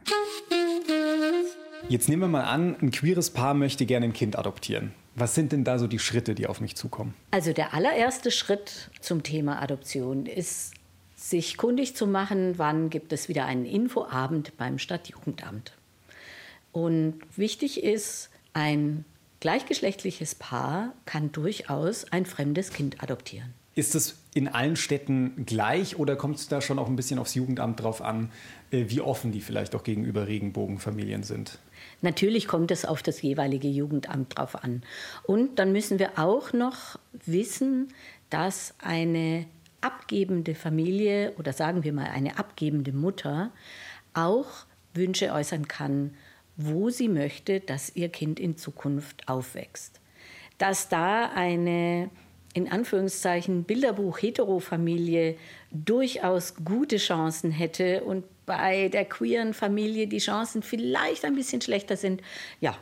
[1.90, 4.94] Jetzt nehmen wir mal an, ein queeres Paar möchte gerne ein Kind adoptieren.
[5.16, 7.14] Was sind denn da so die Schritte, die auf mich zukommen?
[7.32, 10.74] Also der allererste Schritt zum Thema Adoption ist,
[11.16, 15.74] sich kundig zu machen, wann gibt es wieder einen Infoabend beim Stadtjugendamt.
[16.72, 19.06] Und wichtig ist, ein
[19.40, 23.54] gleichgeschlechtliches Paar kann durchaus ein fremdes Kind adoptieren.
[23.74, 27.36] Ist es in allen Städten gleich oder kommt es da schon auch ein bisschen aufs
[27.36, 28.32] Jugendamt drauf an,
[28.72, 31.60] äh, wie offen die vielleicht auch gegenüber Regenbogenfamilien sind?
[32.02, 34.84] Natürlich kommt es auf das jeweilige Jugendamt drauf an.
[35.24, 37.90] Und dann müssen wir auch noch wissen,
[38.30, 39.46] dass eine
[39.82, 43.52] abgebende Familie oder sagen wir mal eine abgebende Mutter
[44.14, 46.16] auch Wünsche äußern kann,
[46.58, 50.00] wo sie möchte, dass ihr Kind in Zukunft aufwächst.
[50.58, 52.10] Dass da eine
[52.54, 55.38] in Anführungszeichen Bilderbuch-Hetero-Familie
[55.72, 61.98] durchaus gute Chancen hätte und bei der queeren Familie die Chancen vielleicht ein bisschen schlechter
[61.98, 62.22] sind,
[62.60, 62.78] ja,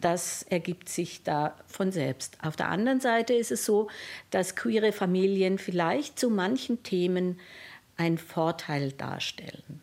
[0.00, 2.38] das ergibt sich da von selbst.
[2.42, 3.88] Auf der anderen Seite ist es so,
[4.30, 7.38] dass queere Familien vielleicht zu manchen Themen
[7.96, 9.80] einen Vorteil darstellen.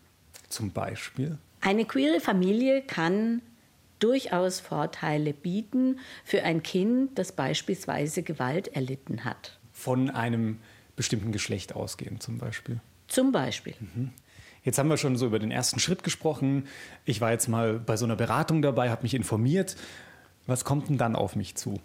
[0.50, 1.38] Zum Beispiel?
[1.62, 3.42] Eine queere Familie kann
[4.00, 9.58] durchaus Vorteile bieten für ein Kind, das beispielsweise Gewalt erlitten hat.
[9.72, 10.60] Von einem
[10.96, 12.82] bestimmten Geschlecht ausgehend zum Beispiel.
[13.08, 13.76] Zum Beispiel.
[13.80, 14.12] Mhm.
[14.64, 16.68] Jetzt haben wir schon so über den ersten Schritt gesprochen.
[17.06, 19.76] Ich war jetzt mal bei so einer Beratung dabei, habe mich informiert.
[20.48, 21.80] Was kommt denn dann auf mich zu?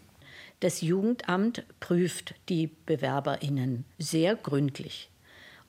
[0.60, 5.10] Das Jugendamt prüft die Bewerberinnen sehr gründlich.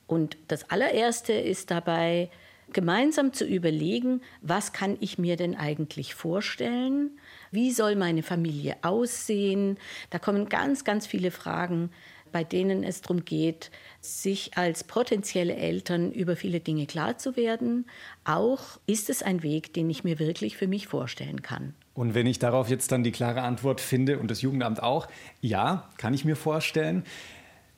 [0.08, 2.30] Und das allererste ist dabei,
[2.74, 7.12] gemeinsam zu überlegen, was kann ich mir denn eigentlich vorstellen,
[7.52, 9.78] Wie soll meine Familie aussehen?
[10.12, 11.90] Da kommen ganz, ganz viele Fragen,
[12.32, 17.86] bei denen es darum geht, sich als potenzielle Eltern über viele Dinge klar zu werden.
[18.24, 21.74] Auch ist es ein Weg, den ich mir wirklich für mich vorstellen kann.
[21.94, 25.08] Und wenn ich darauf jetzt dann die klare Antwort finde und das Jugendamt auch,
[25.42, 27.04] ja, kann ich mir vorstellen.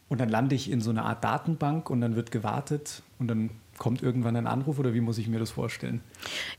[0.10, 3.50] Und dann lande ich in so einer Art Datenbank und dann wird gewartet und dann
[3.82, 6.02] kommt irgendwann ein Anruf oder wie muss ich mir das vorstellen?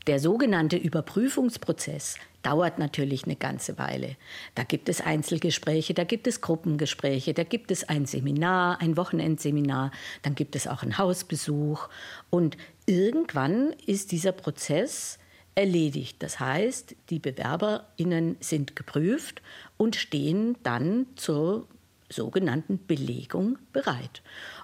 [0.07, 4.17] Der sogenannte Überprüfungsprozess dauert natürlich eine ganze Weile.
[4.55, 9.91] Da gibt es Einzelgespräche, da gibt es Gruppengespräche, da gibt es ein Seminar, ein Wochenendseminar,
[10.21, 11.87] dann gibt es auch einen Hausbesuch
[12.29, 12.57] und
[12.87, 15.17] irgendwann ist dieser Prozess
[15.55, 16.21] erledigt.
[16.21, 19.41] Das heißt, die Bewerberinnen sind geprüft
[19.77, 21.69] und stehen dann zur
[22.09, 24.23] sogenannten Belegung bereit.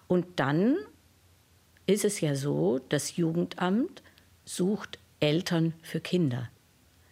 [0.10, 0.76] Und dann
[1.90, 4.04] ist es ja so, das Jugendamt
[4.46, 6.50] sucht Eltern für Kinder.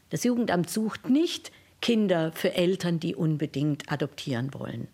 [0.10, 4.88] Das Jugendamt sucht nicht Kinder für Eltern, die unbedingt adoptieren wollen.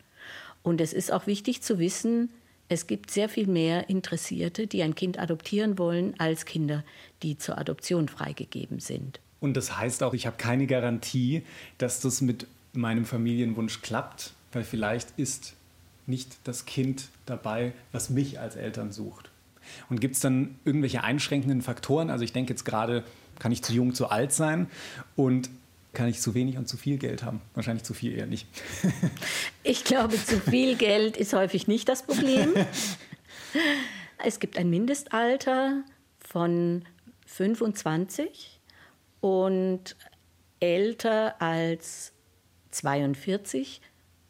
[0.63, 2.29] Und es ist auch wichtig zu wissen,
[2.69, 6.83] es gibt sehr viel mehr Interessierte, die ein Kind adoptieren wollen, als Kinder,
[7.21, 9.19] die zur Adoption freigegeben sind.
[9.41, 11.43] Und das heißt auch, ich habe keine Garantie,
[11.77, 15.55] dass das mit meinem Familienwunsch klappt, weil vielleicht ist
[16.07, 19.29] nicht das Kind dabei, was mich als Eltern sucht.
[19.89, 22.09] Und gibt es dann irgendwelche einschränkenden Faktoren?
[22.09, 23.03] Also ich denke jetzt gerade,
[23.39, 24.67] kann ich zu jung, zu alt sein
[25.15, 25.49] und
[25.93, 27.41] kann ich zu wenig und zu viel Geld haben?
[27.53, 28.47] Wahrscheinlich zu viel eher nicht.
[29.63, 32.53] ich glaube, zu viel Geld ist häufig nicht das Problem.
[34.25, 35.83] Es gibt ein Mindestalter
[36.17, 36.86] von
[37.27, 38.62] 25
[39.19, 39.97] und
[40.62, 42.13] älter als
[42.71, 43.81] 42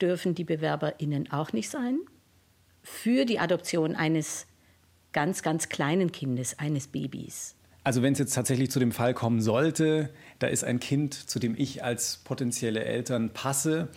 [0.02, 2.00] dürfen die BewerberInnen auch nicht sein.
[2.82, 4.48] Für die Adoption eines
[5.14, 7.56] ganz, ganz kleinen Kindes, eines Babys.
[7.84, 11.40] Also wenn es jetzt tatsächlich zu dem Fall kommen sollte, da ist ein Kind, zu
[11.40, 13.90] dem ich als potenzielle Eltern passe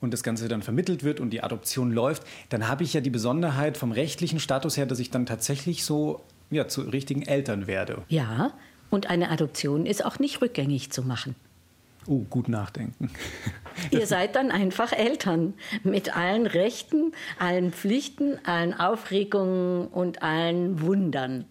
[0.00, 3.10] und das Ganze dann vermittelt wird und die Adoption läuft, dann habe ich ja die
[3.10, 8.02] Besonderheit vom rechtlichen Status her, dass ich dann tatsächlich so ja, zu richtigen Eltern werde.
[8.08, 8.52] Ja,
[8.90, 11.36] und eine Adoption ist auch nicht rückgängig zu machen.
[12.08, 13.10] Oh, gut nachdenken.
[13.90, 21.44] Ihr seid dann einfach Eltern mit allen Rechten, allen Pflichten, allen Aufregungen und allen Wundern.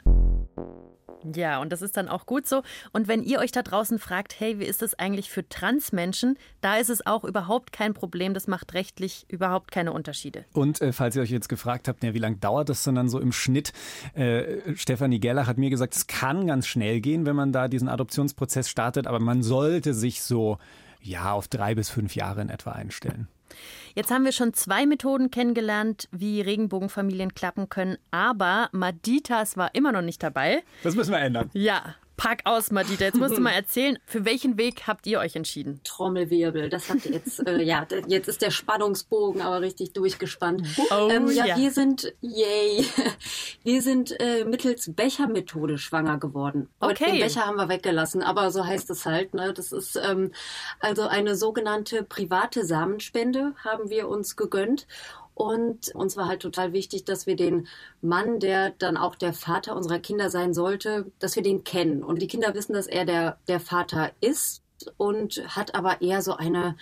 [1.35, 2.63] Ja, und das ist dann auch gut so.
[2.93, 6.77] Und wenn ihr euch da draußen fragt, hey, wie ist das eigentlich für Transmenschen, da
[6.77, 8.33] ist es auch überhaupt kein Problem.
[8.33, 10.45] Das macht rechtlich überhaupt keine Unterschiede.
[10.53, 13.09] Und äh, falls ihr euch jetzt gefragt habt, ja, wie lange dauert das denn dann
[13.09, 13.73] so im Schnitt?
[14.13, 17.89] Äh, Stefanie Gerlach hat mir gesagt, es kann ganz schnell gehen, wenn man da diesen
[17.89, 20.57] Adoptionsprozess startet, aber man sollte sich so
[21.01, 23.27] ja auf drei bis fünf Jahre in etwa einstellen.
[23.95, 29.91] Jetzt haben wir schon zwei Methoden kennengelernt, wie Regenbogenfamilien klappen können, aber Maditas war immer
[29.91, 30.63] noch nicht dabei.
[30.83, 31.49] Das müssen wir ändern.
[31.53, 33.05] Ja, Pack aus, Madita.
[33.05, 35.79] Jetzt musst du mal erzählen, für welchen Weg habt ihr euch entschieden?
[35.83, 36.69] Trommelwirbel.
[36.69, 40.63] Das hat jetzt, äh, ja, jetzt ist der Spannungsbogen aber richtig durchgespannt.
[40.89, 42.85] Oh, ähm, ja, ja, wir sind, yay,
[43.63, 46.69] wir sind äh, mittels Bechermethode schwanger geworden.
[46.79, 47.11] Okay.
[47.11, 49.35] Den Becher haben wir weggelassen, aber so heißt es halt.
[49.35, 49.53] Ne?
[49.53, 50.31] Das ist ähm,
[50.79, 54.87] also eine sogenannte private Samenspende haben wir uns gegönnt.
[55.37, 57.67] Und uns war halt total wichtig, dass wir den
[58.01, 62.03] Mann, der dann auch der Vater unserer Kinder sein sollte, dass wir den kennen.
[62.03, 64.63] Und die Kinder wissen, dass er der, der Vater ist
[64.97, 66.75] und hat aber eher so eine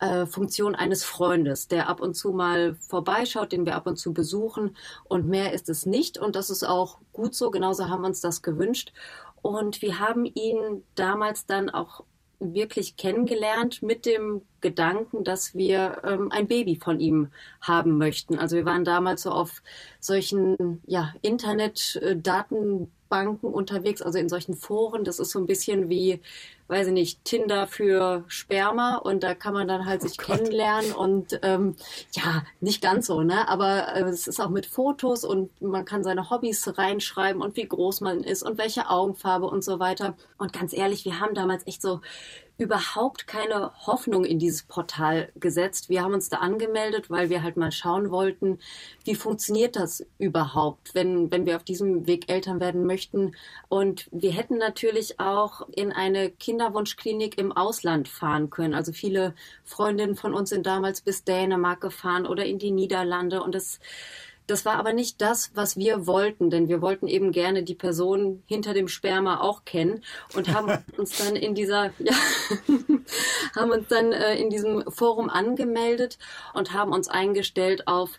[0.00, 4.12] äh, Funktion eines Freundes, der ab und zu mal vorbeischaut, den wir ab und zu
[4.12, 4.76] besuchen.
[5.04, 6.18] Und mehr ist es nicht.
[6.18, 7.52] Und das ist auch gut so.
[7.52, 8.92] Genauso haben wir uns das gewünscht.
[9.40, 12.02] Und wir haben ihn damals dann auch
[12.40, 17.28] wirklich kennengelernt mit dem Gedanken, dass wir ähm, ein Baby von ihm
[17.60, 18.38] haben möchten.
[18.38, 19.62] Also wir waren damals so auf
[20.00, 25.04] solchen ja, Internet-Datenbanken unterwegs, also in solchen Foren.
[25.04, 26.20] Das ist so ein bisschen wie,
[26.70, 30.92] weiß ich nicht, Tinder für Sperma und da kann man dann halt sich oh kennenlernen
[30.92, 31.76] und ähm,
[32.12, 33.48] ja, nicht ganz so, ne?
[33.48, 37.66] Aber äh, es ist auch mit Fotos und man kann seine Hobbys reinschreiben und wie
[37.66, 40.16] groß man ist und welche Augenfarbe und so weiter.
[40.38, 42.00] Und ganz ehrlich, wir haben damals echt so
[42.60, 45.88] überhaupt keine Hoffnung in dieses Portal gesetzt.
[45.88, 48.58] Wir haben uns da angemeldet, weil wir halt mal schauen wollten,
[49.04, 53.34] wie funktioniert das überhaupt, wenn, wenn wir auf diesem Weg Eltern werden möchten.
[53.70, 58.74] Und wir hätten natürlich auch in eine Kinderwunschklinik im Ausland fahren können.
[58.74, 63.54] Also viele Freundinnen von uns sind damals bis Dänemark gefahren oder in die Niederlande und
[63.54, 63.80] das
[64.50, 68.42] das war aber nicht das, was wir wollten, denn wir wollten eben gerne die Person
[68.46, 70.02] hinter dem Sperma auch kennen
[70.34, 72.14] und haben uns dann in dieser, ja,
[73.56, 76.18] haben uns dann äh, in diesem Forum angemeldet
[76.54, 78.10] und haben uns eingestellt auf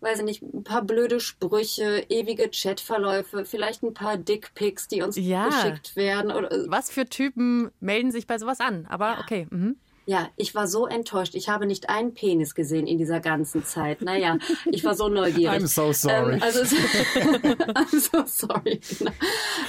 [0.00, 5.16] weiß ich nicht, ein paar blöde Sprüche, ewige Chatverläufe, vielleicht ein paar Dickpics, die uns
[5.16, 5.48] ja.
[5.48, 6.30] geschickt werden.
[6.30, 8.86] Oder, Was für Typen melden sich bei sowas an?
[8.88, 9.20] Aber ja.
[9.20, 9.48] okay.
[9.50, 9.76] Mhm.
[10.08, 11.34] Ja, ich war so enttäuscht.
[11.34, 14.00] Ich habe nicht einen Penis gesehen in dieser ganzen Zeit.
[14.00, 15.60] Naja, ich war so neugierig.
[15.60, 16.36] I'm so sorry.
[16.36, 18.80] Ähm, also, I'm so sorry.
[18.98, 19.10] Genau.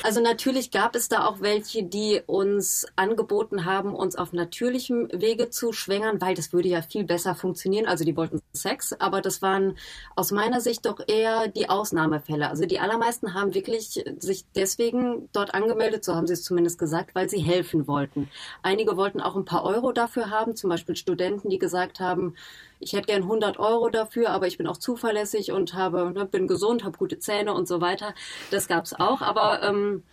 [0.02, 5.50] Also natürlich gab es da auch welche, die uns angeboten haben, uns auf natürlichem Wege
[5.50, 7.86] zu schwängern, weil das würde ja viel besser funktionieren.
[7.86, 9.78] Also die wollten Sex, aber das waren
[10.16, 12.48] aus meiner Sicht doch eher die Ausnahmefälle.
[12.48, 17.14] Also die allermeisten haben wirklich sich deswegen dort angemeldet, so haben sie es zumindest gesagt,
[17.14, 18.30] weil sie helfen wollten.
[18.64, 22.36] Einige wollten auch ein paar Euro dafür haben, zum Beispiel Studenten, die gesagt haben,
[22.80, 26.48] ich hätte gern 100 Euro dafür, aber ich bin auch zuverlässig und habe, ne, bin
[26.48, 28.14] gesund, habe gute Zähne und so weiter.
[28.52, 30.04] Das gab es auch, aber ähm,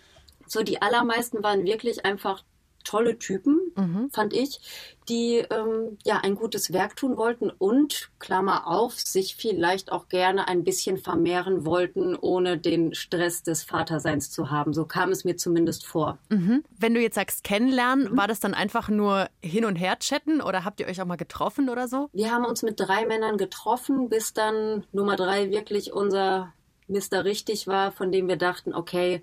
[0.46, 2.42] so die allermeisten waren wirklich einfach
[2.86, 4.08] tolle Typen, mhm.
[4.12, 4.60] fand ich,
[5.08, 10.48] die ähm, ja ein gutes Werk tun wollten und, Klammer auf, sich vielleicht auch gerne
[10.48, 14.72] ein bisschen vermehren wollten, ohne den Stress des Vaterseins zu haben.
[14.72, 16.18] So kam es mir zumindest vor.
[16.28, 16.64] Mhm.
[16.78, 18.16] Wenn du jetzt sagst kennenlernen, mhm.
[18.16, 21.16] war das dann einfach nur hin und her chatten oder habt ihr euch auch mal
[21.16, 22.08] getroffen oder so?
[22.12, 26.52] Wir haben uns mit drei Männern getroffen, bis dann Nummer drei wirklich unser
[26.88, 29.22] Mister richtig war, von dem wir dachten, okay,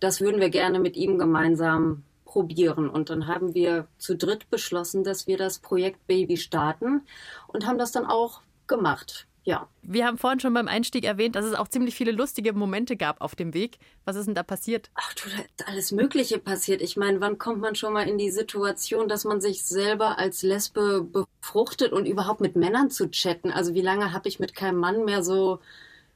[0.00, 2.88] das würden wir gerne mit ihm gemeinsam probieren.
[2.88, 7.02] Und dann haben wir zu dritt beschlossen, dass wir das Projekt Baby starten
[7.46, 9.26] und haben das dann auch gemacht.
[9.44, 9.68] Ja.
[9.82, 13.20] Wir haben vorhin schon beim Einstieg erwähnt, dass es auch ziemlich viele lustige Momente gab
[13.20, 13.78] auf dem Weg.
[14.06, 14.90] Was ist denn da passiert?
[14.94, 16.80] Ach du, da ist alles Mögliche passiert.
[16.80, 20.42] Ich meine, wann kommt man schon mal in die Situation, dass man sich selber als
[20.42, 23.50] Lesbe befruchtet und überhaupt mit Männern zu chatten?
[23.50, 25.58] Also wie lange habe ich mit keinem Mann mehr so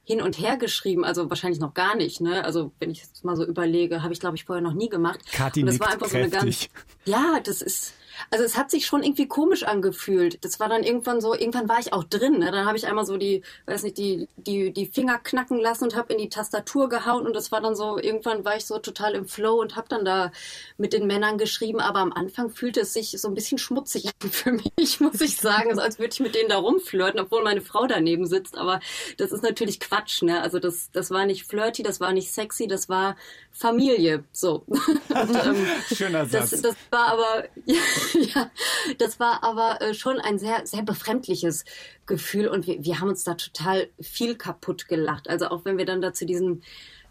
[0.07, 2.45] hin und her geschrieben, also wahrscheinlich noch gar nicht, ne?
[2.45, 5.19] Also wenn ich jetzt mal so überlege, habe ich glaube ich vorher noch nie gemacht.
[5.33, 6.31] Kathi und das war einfach kräftig.
[6.31, 6.69] so eine ganz
[7.03, 7.93] Ja, das ist
[8.29, 10.43] also es hat sich schon irgendwie komisch angefühlt.
[10.43, 12.39] Das war dann irgendwann so, irgendwann war ich auch drin.
[12.39, 12.51] Ne?
[12.51, 15.95] Dann habe ich einmal so die, weiß nicht, die, die, die Finger knacken lassen und
[15.95, 19.15] habe in die Tastatur gehauen und das war dann so, irgendwann war ich so total
[19.15, 20.31] im Flow und habe dann da
[20.77, 21.79] mit den Männern geschrieben.
[21.79, 25.37] Aber am Anfang fühlte es sich so ein bisschen schmutzig an für mich, muss ich
[25.37, 25.75] sagen.
[25.75, 28.57] So als würde ich mit denen da rumflirten, obwohl meine Frau daneben sitzt.
[28.57, 28.79] Aber
[29.17, 30.41] das ist natürlich Quatsch, ne?
[30.41, 33.15] Also das, das war nicht flirty, das war nicht sexy, das war
[33.51, 34.23] Familie.
[34.31, 34.63] So.
[34.67, 36.51] und, ähm, Schöner Satz.
[36.51, 37.81] Das, das war aber, ja,
[38.97, 41.65] das war aber äh, schon ein sehr, sehr befremdliches
[42.05, 45.29] Gefühl und wir, wir haben uns da total viel kaputt gelacht.
[45.29, 46.63] Also auch wenn wir dann da zu diesen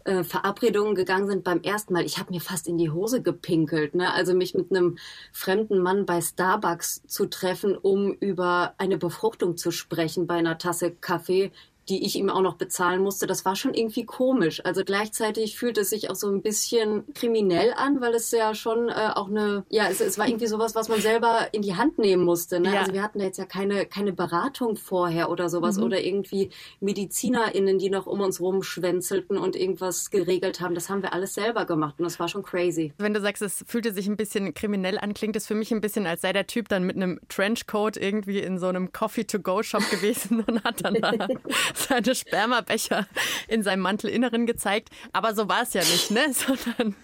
[0.07, 3.93] äh, Verabredungen gegangen sind beim ersten Mal, ich habe mir fast in die Hose gepinkelt.
[3.93, 4.13] Ne?
[4.13, 4.97] Also mich mit einem
[5.33, 10.91] fremden Mann bei Starbucks zu treffen, um über eine Befruchtung zu sprechen bei einer Tasse
[10.91, 11.51] Kaffee,
[11.89, 14.63] die ich ihm auch noch bezahlen musste, das war schon irgendwie komisch.
[14.65, 18.89] Also gleichzeitig fühlt es sich auch so ein bisschen kriminell an, weil es ja schon
[18.89, 21.97] äh, auch eine, ja, es, es war irgendwie sowas, was man selber in die Hand
[21.97, 22.59] nehmen musste.
[22.59, 22.73] Ne?
[22.73, 22.81] Ja.
[22.81, 25.83] Also wir hatten da jetzt ja keine, keine Beratung vorher oder sowas mhm.
[25.83, 26.49] oder irgendwie
[26.81, 30.75] MedizinerInnen, die noch um uns rumschwänzelten und irgendwas geregelt haben.
[30.75, 32.93] Das haben wir alles selber gemacht und das war schon crazy.
[32.97, 35.81] Wenn du sagst, es fühlte sich ein bisschen kriminell an, klingt es für mich ein
[35.81, 40.41] bisschen, als sei der Typ dann mit einem Trenchcoat irgendwie in so einem Coffee-to-go-Shop gewesen
[40.47, 41.13] und hat dann da
[41.89, 43.07] seine Spermabecher
[43.47, 44.89] in seinem Mantelinneren gezeigt.
[45.13, 46.33] Aber so war es ja nicht, ne?
[46.33, 46.95] Sondern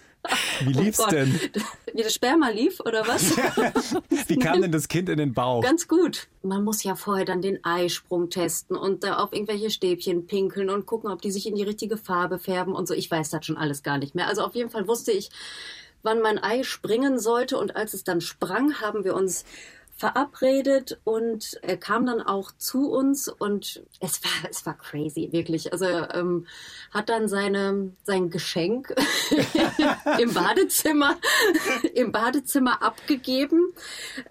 [0.60, 1.38] wie lief's oh denn?
[1.92, 3.36] Wie das Sperma lief oder was?
[4.28, 5.62] Wie kam denn das Kind in den Bauch?
[5.62, 6.28] Ganz gut.
[6.42, 10.86] Man muss ja vorher dann den Eisprung testen und da auf irgendwelche Stäbchen pinkeln und
[10.86, 12.94] gucken, ob die sich in die richtige Farbe färben und so.
[12.94, 14.26] Ich weiß das schon alles gar nicht mehr.
[14.26, 15.28] Also auf jeden Fall wusste ich,
[16.02, 19.44] wann mein Ei springen sollte und als es dann sprang, haben wir uns
[19.96, 25.72] verabredet und er kam dann auch zu uns und es war es war crazy wirklich.
[25.72, 26.46] Also ähm,
[26.90, 28.92] hat dann seine sein Geschenk
[30.18, 31.16] im Badezimmer
[31.94, 33.72] im Badezimmer abgegeben.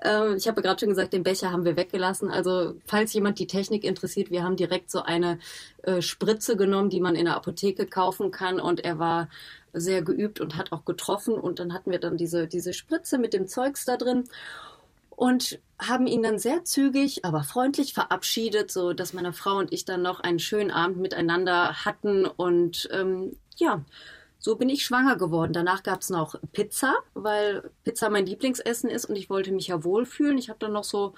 [0.01, 2.29] Ähm, ich habe gerade schon gesagt den Becher haben wir weggelassen.
[2.29, 5.39] Also falls jemand die Technik interessiert wir haben direkt so eine
[5.83, 8.59] äh, Spritze genommen die man in der Apotheke kaufen kann.
[8.59, 9.29] Und er war
[9.71, 11.35] sehr geübt und hat auch getroffen.
[11.35, 14.25] Und dann hatten wir dann diese diese Spritze mit dem Zeugs da drin
[15.15, 19.85] und haben ihn dann sehr zügig, aber freundlich verabschiedet, so dass meine Frau und ich
[19.85, 23.83] dann noch einen schönen Abend miteinander hatten und ähm, ja,
[24.39, 25.53] so bin ich schwanger geworden.
[25.53, 29.83] Danach gab es noch Pizza, weil Pizza mein Lieblingsessen ist und ich wollte mich ja
[29.83, 30.37] wohlfühlen.
[30.37, 31.13] Ich habe dann noch so,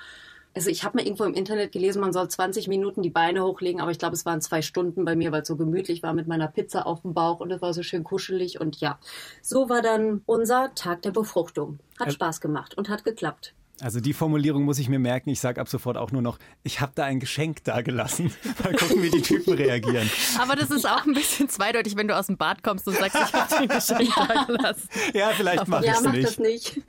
[0.53, 3.81] also ich habe mir irgendwo im Internet gelesen, man soll 20 Minuten die Beine hochlegen,
[3.81, 6.27] aber ich glaube, es waren zwei Stunden bei mir, weil es so gemütlich war mit
[6.27, 8.99] meiner Pizza auf dem Bauch und es war so schön kuschelig und ja,
[9.41, 11.79] so war dann unser Tag der Befruchtung.
[11.99, 13.55] Hat Spaß gemacht und hat geklappt.
[13.81, 15.29] Also die Formulierung muss ich mir merken.
[15.29, 18.31] Ich sage ab sofort auch nur noch, ich habe da ein Geschenk da gelassen.
[18.63, 20.09] Mal gucken, wie die Typen reagieren.
[20.39, 23.15] Aber das ist auch ein bisschen zweideutig, wenn du aus dem Bad kommst und sagst,
[23.15, 24.89] ich habe ein Geschenk da gelassen.
[25.13, 26.25] Ja, vielleicht mache ich es ja, nicht.
[26.25, 26.81] Das nicht.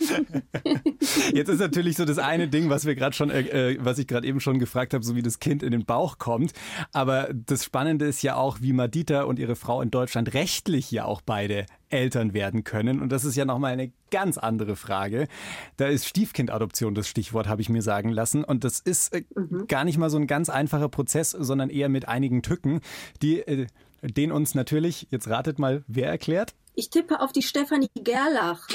[1.35, 4.07] Jetzt ist natürlich so das eine Ding, was wir gerade schon, äh, äh was ich
[4.07, 6.53] gerade eben schon gefragt habe, so wie das Kind in den Bauch kommt.
[6.93, 11.05] Aber das Spannende ist ja auch, wie Madita und ihre Frau in Deutschland rechtlich ja
[11.05, 13.01] auch beide Eltern werden können.
[13.01, 15.29] Und das ist ja nochmal eine ganz andere Frage.
[15.77, 18.45] Da ist Stiefkindadoption das Stichwort, habe ich mir sagen lassen.
[18.45, 19.67] Und das ist äh, mhm.
[19.69, 22.81] gar nicht mal so ein ganz einfacher Prozess, sondern eher mit einigen Tücken,
[23.23, 23.67] die äh,
[24.03, 26.55] den uns natürlich, jetzt ratet mal, wer erklärt?
[26.75, 28.69] Ich tippe auf die Stefanie Gerlach.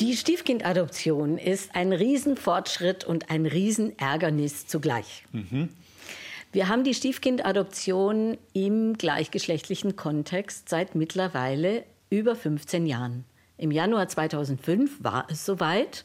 [0.00, 5.24] Die Stiefkindadoption ist ein Riesenfortschritt und ein Riesenärgernis zugleich.
[5.32, 5.68] Mhm.
[6.54, 13.24] Wir haben die Stiefkindadoption im gleichgeschlechtlichen Kontext seit mittlerweile über 15 Jahren.
[13.56, 16.04] Im Januar 2005 war es soweit.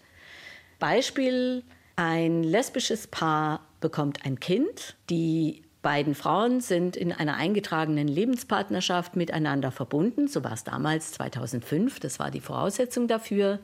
[0.79, 1.63] Beispiel,
[1.95, 4.97] ein lesbisches Paar bekommt ein Kind.
[5.11, 10.27] Die beiden Frauen sind in einer eingetragenen Lebenspartnerschaft miteinander verbunden.
[10.27, 11.99] So war es damals 2005.
[11.99, 13.59] Das war die Voraussetzung dafür.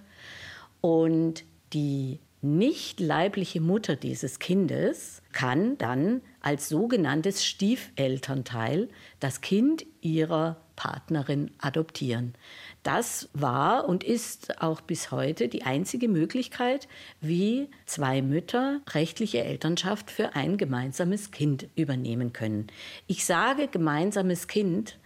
[0.82, 8.88] Und die nicht leibliche Mutter dieses Kindes kann dann als sogenanntes Stiefelternteil
[9.20, 12.36] das Kind ihrer Partnerin adoptieren.
[12.84, 16.88] Das war und ist auch bis heute die einzige Möglichkeit,
[17.20, 22.68] wie zwei Mütter rechtliche Elternschaft für ein gemeinsames Kind übernehmen können.
[23.08, 25.00] Ich sage gemeinsames Kind,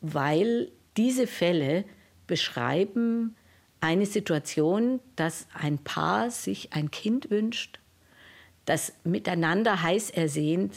[0.00, 1.84] weil diese Fälle
[2.26, 3.36] beschreiben
[3.80, 7.78] eine Situation, dass ein Paar sich ein Kind wünscht,
[8.68, 10.74] das miteinander heiß ersehnt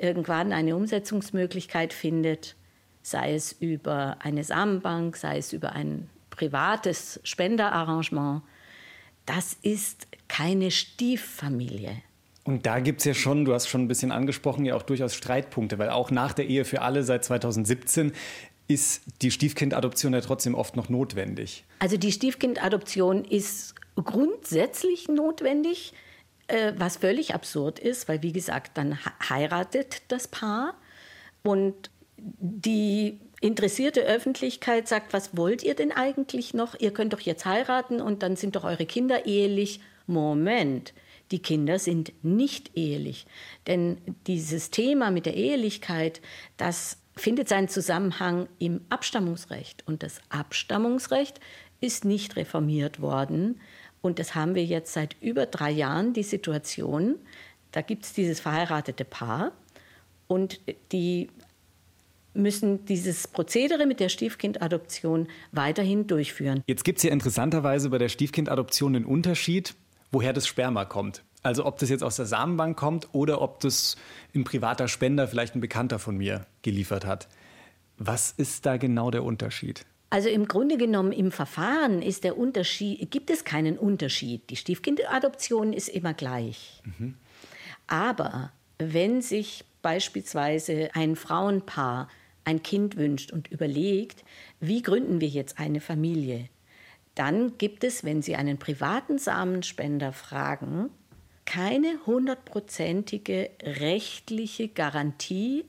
[0.00, 2.56] irgendwann eine Umsetzungsmöglichkeit findet,
[3.02, 8.42] sei es über eine Samenbank, sei es über ein privates Spenderarrangement.
[9.26, 12.02] Das ist keine Stieffamilie.
[12.44, 15.14] Und da gibt es ja schon, du hast schon ein bisschen angesprochen, ja auch durchaus
[15.14, 18.12] Streitpunkte, weil auch nach der Ehe für alle seit 2017
[18.68, 21.64] ist die Stiefkindadoption ja trotzdem oft noch notwendig.
[21.80, 25.92] Also die Stiefkindadoption ist grundsätzlich notwendig,
[26.48, 30.74] äh, was völlig absurd ist, weil wie gesagt, dann heiratet das Paar
[31.42, 36.78] und die interessierte Öffentlichkeit sagt, was wollt ihr denn eigentlich noch?
[36.78, 39.80] Ihr könnt doch jetzt heiraten und dann sind doch eure Kinder ehelich.
[40.06, 40.94] Moment,
[41.30, 43.26] die Kinder sind nicht ehelich.
[43.66, 46.20] Denn dieses Thema mit der Ehelichkeit,
[46.56, 49.86] das findet seinen Zusammenhang im Abstammungsrecht.
[49.86, 51.40] Und das Abstammungsrecht
[51.80, 53.60] ist nicht reformiert worden.
[54.06, 57.16] Und das haben wir jetzt seit über drei Jahren, die Situation,
[57.72, 59.50] da gibt es dieses verheiratete Paar
[60.28, 60.60] und
[60.92, 61.28] die
[62.32, 66.62] müssen dieses Prozedere mit der Stiefkindadoption weiterhin durchführen.
[66.68, 69.74] Jetzt gibt es ja interessanterweise bei der Stiefkindadoption den Unterschied,
[70.12, 71.24] woher das Sperma kommt.
[71.42, 73.96] Also ob das jetzt aus der Samenbank kommt oder ob das
[74.36, 77.26] ein privater Spender, vielleicht ein Bekannter von mir, geliefert hat.
[77.98, 79.84] Was ist da genau der Unterschied?
[80.08, 84.48] Also im Grunde genommen im Verfahren ist der Unterschied, gibt es keinen Unterschied.
[84.50, 86.82] Die Stiefkindadoption ist immer gleich.
[86.98, 87.14] Mhm.
[87.86, 92.08] Aber wenn sich beispielsweise ein Frauenpaar
[92.44, 94.24] ein Kind wünscht und überlegt,
[94.60, 96.48] wie gründen wir jetzt eine Familie,
[97.16, 100.90] dann gibt es, wenn Sie einen privaten Samenspender fragen,
[101.46, 105.64] keine hundertprozentige rechtliche Garantie,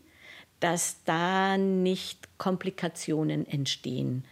[0.59, 4.25] dass da nicht Komplikationen entstehen.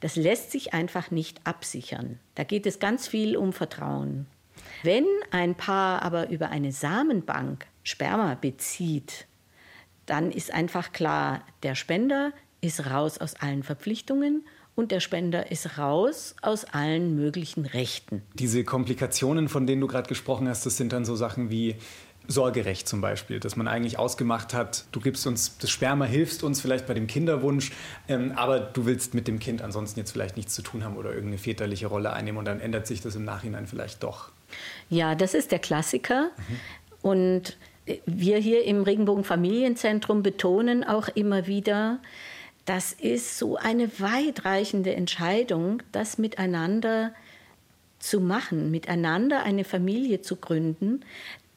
[0.00, 2.18] Das lässt sich einfach nicht absichern.
[2.34, 4.26] Da geht es ganz viel um Vertrauen.
[4.82, 9.26] Wenn ein Paar aber über eine Samenbank Sperma bezieht,
[10.06, 15.78] dann ist einfach klar, der Spender ist raus aus allen Verpflichtungen und der Spender ist
[15.78, 18.22] raus aus allen möglichen Rechten.
[18.34, 21.76] Diese Komplikationen, von denen du gerade gesprochen hast, das sind dann so Sachen wie
[22.28, 26.60] Sorgerecht zum Beispiel, dass man eigentlich ausgemacht hat, du gibst uns das Sperma, hilfst uns
[26.60, 27.72] vielleicht bei dem Kinderwunsch,
[28.08, 31.10] ähm, aber du willst mit dem Kind ansonsten jetzt vielleicht nichts zu tun haben oder
[31.10, 34.30] irgendeine väterliche Rolle einnehmen und dann ändert sich das im Nachhinein vielleicht doch.
[34.90, 36.30] Ja, das ist der Klassiker.
[36.48, 36.60] Mhm.
[37.02, 37.56] Und
[38.04, 42.00] wir hier im Regenbogen-Familienzentrum betonen auch immer wieder,
[42.64, 47.12] das ist so eine weitreichende Entscheidung, das miteinander
[48.00, 51.00] zu machen, miteinander eine Familie zu gründen.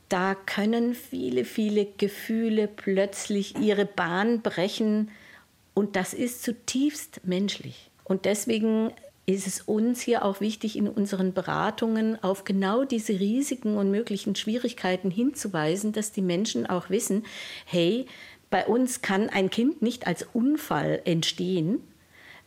[0.10, 5.12] Da können viele, viele Gefühle plötzlich ihre Bahn brechen
[5.76, 7.90] und das ist zutiefst menschlich.
[8.04, 8.92] Und deswegen
[9.28, 14.36] ist es uns hier auch wichtig, in unseren Beratungen auf genau diese Risiken und möglichen
[14.36, 17.24] Schwierigkeiten hinzuweisen, dass die Menschen auch wissen,
[17.66, 18.08] hey,
[18.50, 21.84] bei uns kann ein Kind nicht als Unfall entstehen.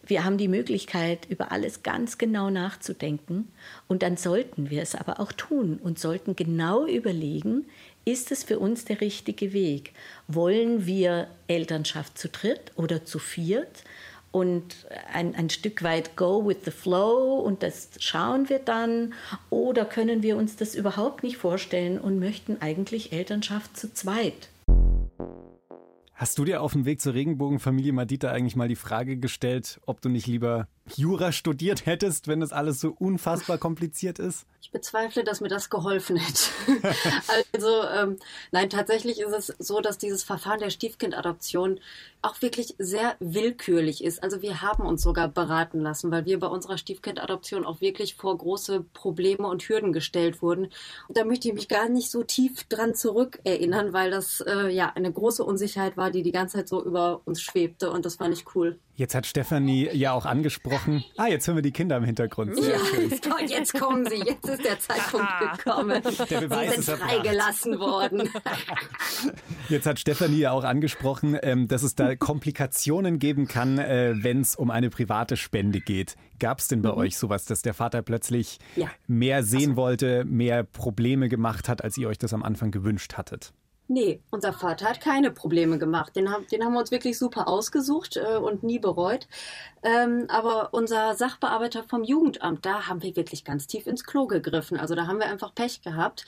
[0.04, 3.52] Wir haben die Möglichkeit, über alles ganz genau nachzudenken.
[3.88, 7.66] Und dann sollten wir es aber auch tun und sollten genau überlegen,
[8.04, 9.92] ist es für uns der richtige Weg?
[10.26, 13.84] Wollen wir Elternschaft zu dritt oder zu viert?
[14.32, 19.12] und ein, ein Stück weit go with the flow und das schauen wir dann
[19.50, 24.48] oder können wir uns das überhaupt nicht vorstellen und möchten eigentlich Elternschaft zu zweit.
[26.22, 30.00] Hast du dir auf dem Weg zur Regenbogenfamilie Madita eigentlich mal die Frage gestellt, ob
[30.00, 34.46] du nicht lieber Jura studiert hättest, wenn das alles so unfassbar kompliziert ist?
[34.60, 36.50] Ich bezweifle, dass mir das geholfen hätte.
[37.52, 38.18] also ähm,
[38.50, 41.80] nein, tatsächlich ist es so, dass dieses Verfahren der Stiefkindadoption
[42.20, 44.22] auch wirklich sehr willkürlich ist.
[44.22, 48.36] Also wir haben uns sogar beraten lassen, weil wir bei unserer Stiefkindadoption auch wirklich vor
[48.38, 50.66] große Probleme und Hürden gestellt wurden.
[51.08, 54.92] Und da möchte ich mich gar nicht so tief dran zurückerinnern, weil das äh, ja
[54.94, 58.28] eine große Unsicherheit war, die die ganze Zeit so über uns schwebte und das war
[58.28, 58.78] nicht cool.
[58.94, 61.02] Jetzt hat Stefanie ja auch angesprochen.
[61.16, 62.54] Ah, jetzt hören wir die Kinder im Hintergrund.
[62.56, 63.10] Sehr ja, schön.
[63.48, 64.16] jetzt kommen sie.
[64.16, 65.26] Jetzt ist der Zeitpunkt
[65.56, 66.02] gekommen.
[66.28, 68.28] Der Beweis sie sind freigelassen worden.
[69.68, 74.40] Jetzt hat Stefanie ja auch angesprochen, ähm, dass es da Komplikationen geben kann, äh, wenn
[74.40, 76.16] es um eine private Spende geht.
[76.38, 76.98] Gab es denn bei mhm.
[76.98, 78.88] euch sowas, dass der Vater plötzlich ja.
[79.06, 79.76] mehr sehen also.
[79.76, 83.54] wollte, mehr Probleme gemacht hat, als ihr euch das am Anfang gewünscht hattet?
[83.94, 86.16] Nee, unser Vater hat keine Probleme gemacht.
[86.16, 89.28] Den, haben, den haben wir uns wirklich super ausgesucht äh, und nie bereut.
[89.82, 94.80] Ähm, aber unser Sachbearbeiter vom Jugendamt, da haben wir wirklich ganz tief ins Klo gegriffen.
[94.80, 96.24] Also da haben wir einfach Pech gehabt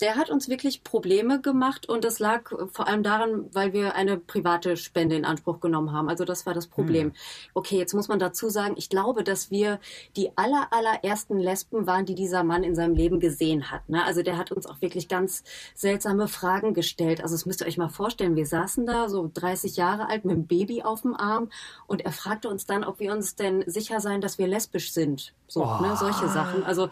[0.00, 4.16] der hat uns wirklich Probleme gemacht und das lag vor allem daran, weil wir eine
[4.16, 6.08] private Spende in Anspruch genommen haben.
[6.08, 7.08] Also das war das Problem.
[7.08, 7.14] Hm.
[7.54, 9.80] Okay, jetzt muss man dazu sagen, ich glaube, dass wir
[10.16, 13.88] die aller, allerersten Lesben waren, die dieser Mann in seinem Leben gesehen hat.
[13.88, 14.04] Ne?
[14.04, 15.44] Also der hat uns auch wirklich ganz
[15.74, 17.22] seltsame Fragen gestellt.
[17.22, 18.36] Also das müsst ihr euch mal vorstellen.
[18.36, 21.50] Wir saßen da so 30 Jahre alt mit einem Baby auf dem Arm
[21.86, 25.34] und er fragte uns dann, ob wir uns denn sicher sein, dass wir lesbisch sind.
[25.46, 25.82] So, oh.
[25.82, 26.64] ne, solche Sachen.
[26.64, 26.88] Also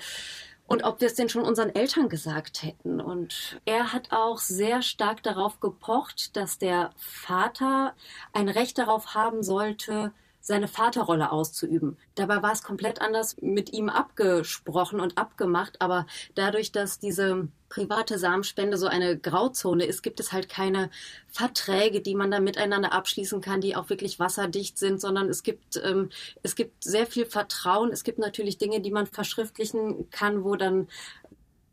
[0.69, 3.01] und ob wir es denn schon unseren Eltern gesagt hätten.
[3.01, 7.95] Und er hat auch sehr stark darauf gepocht, dass der Vater
[8.33, 11.97] ein Recht darauf haben sollte, seine Vaterrolle auszuüben.
[12.15, 18.19] Dabei war es komplett anders mit ihm abgesprochen und abgemacht, aber dadurch, dass diese private
[18.19, 20.91] Samenspende so eine Grauzone ist, gibt es halt keine
[21.29, 25.81] Verträge, die man da miteinander abschließen kann, die auch wirklich wasserdicht sind, sondern es gibt,
[25.85, 26.09] ähm,
[26.43, 27.91] es gibt sehr viel Vertrauen.
[27.93, 30.89] Es gibt natürlich Dinge, die man verschriftlichen kann, wo dann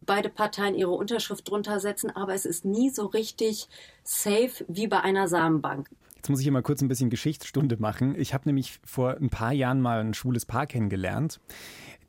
[0.02, 3.68] beide Parteien ihre Unterschrift drunter setzen, aber es ist nie so richtig
[4.04, 5.90] safe wie bei einer Samenbank.
[6.26, 8.16] Jetzt muss ich hier mal kurz ein bisschen Geschichtsstunde machen.
[8.18, 11.40] Ich habe nämlich vor ein paar Jahren mal ein schwules Paar kennengelernt,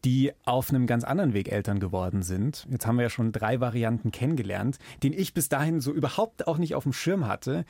[0.07, 2.67] die auf einem ganz anderen Weg Eltern geworden sind.
[2.71, 6.57] Jetzt haben wir ja schon drei Varianten kennengelernt, den ich bis dahin so überhaupt auch
[6.57, 7.67] nicht auf dem Schirm hatte.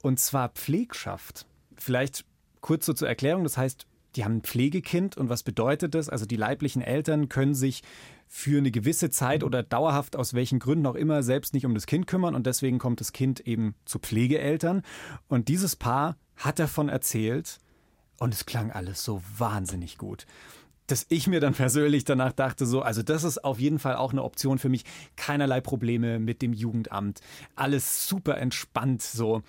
[0.00, 1.44] Und zwar Pflegschaft.
[1.76, 2.24] Vielleicht
[2.62, 3.44] kurz so zur Erklärung.
[3.44, 3.86] Das heißt,
[4.16, 6.08] die haben ein Pflegekind und was bedeutet das?
[6.08, 7.82] Also die leiblichen Eltern können sich
[8.26, 11.86] für eine gewisse Zeit oder dauerhaft aus welchen Gründen auch immer selbst nicht um das
[11.86, 14.82] Kind kümmern und deswegen kommt das Kind eben zu Pflegeeltern.
[15.28, 17.58] Und dieses Paar hat davon erzählt
[18.18, 20.26] und es klang alles so wahnsinnig gut
[20.90, 24.12] dass ich mir dann persönlich danach dachte, so, also das ist auf jeden Fall auch
[24.12, 24.84] eine Option für mich.
[25.16, 27.20] Keinerlei Probleme mit dem Jugendamt.
[27.54, 29.42] Alles super entspannt, so.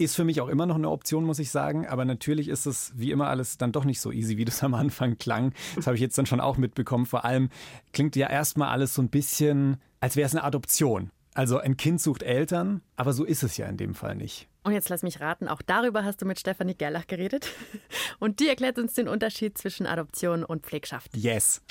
[0.00, 1.86] Ist für mich auch immer noch eine Option, muss ich sagen.
[1.86, 4.72] Aber natürlich ist es wie immer alles dann doch nicht so easy, wie das am
[4.72, 5.52] Anfang klang.
[5.76, 7.04] Das habe ich jetzt dann schon auch mitbekommen.
[7.04, 7.50] Vor allem
[7.92, 11.10] klingt ja erstmal alles so ein bisschen, als wäre es eine Adoption.
[11.34, 14.48] Also ein Kind sucht Eltern, aber so ist es ja in dem Fall nicht.
[14.62, 17.48] Und jetzt lass mich raten, auch darüber hast du mit Stefanie Gerlach geredet.
[18.18, 21.14] Und die erklärt uns den Unterschied zwischen Adoption und Pflegschaft.
[21.14, 21.62] Yes.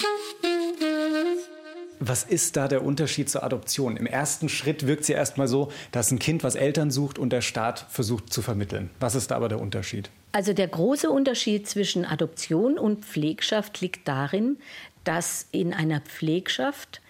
[1.99, 3.97] Was ist da der Unterschied zur Adoption?
[3.97, 7.31] Im ersten Schritt wirkt es ja erstmal so, dass ein Kind was Eltern sucht und
[7.31, 8.89] der Staat versucht zu vermitteln.
[8.99, 10.09] Was ist da aber der Unterschied?
[10.31, 14.57] Also der große Unterschied zwischen Adoption und Pflegschaft liegt darin,
[15.03, 17.01] dass in einer Pflegschaft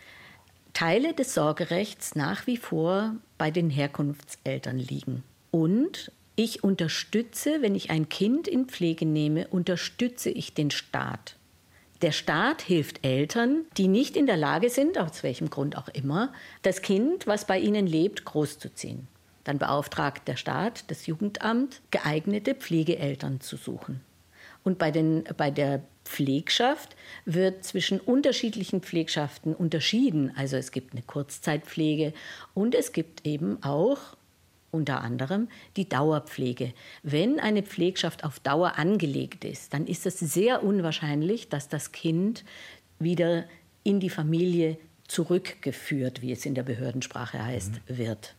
[0.73, 5.23] Teile des Sorgerechts nach wie vor bei den Herkunftseltern liegen.
[5.51, 11.35] Und ich unterstütze, wenn ich ein Kind in Pflege nehme, unterstütze ich den Staat.
[12.01, 16.31] Der Staat hilft Eltern, die nicht in der Lage sind, aus welchem Grund auch immer,
[16.61, 19.07] das Kind, was bei ihnen lebt, großzuziehen.
[19.43, 24.01] Dann beauftragt der Staat, das Jugendamt, geeignete Pflegeeltern zu suchen.
[24.63, 26.95] Und bei, den, bei der Pflegschaft
[27.25, 30.31] wird zwischen unterschiedlichen Pflegschaften unterschieden.
[30.35, 32.13] Also es gibt eine Kurzzeitpflege
[32.53, 34.15] und es gibt eben auch
[34.71, 36.73] unter anderem die Dauerpflege.
[37.03, 42.43] Wenn eine Pflegschaft auf Dauer angelegt ist, dann ist es sehr unwahrscheinlich, dass das Kind
[42.99, 43.45] wieder
[43.83, 47.97] in die Familie zurückgeführt, wie es in der Behördensprache heißt, mhm.
[47.97, 48.35] wird.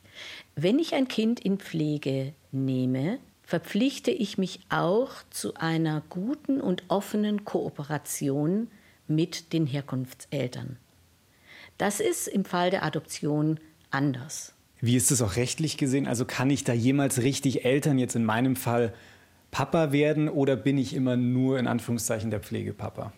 [0.55, 6.85] Wenn ich ein Kind in Pflege nehme, verpflichte ich mich auch zu einer guten und
[6.89, 8.69] offenen Kooperation
[9.09, 10.77] mit den Herkunftseltern.
[11.77, 13.59] Das ist im Fall der Adoption
[13.91, 14.53] anders.
[14.81, 16.07] Wie ist es auch rechtlich gesehen?
[16.07, 18.95] Also kann ich da jemals richtig Eltern, jetzt in meinem Fall
[19.51, 23.13] Papa werden oder bin ich immer nur in Anführungszeichen der Pflegepapa?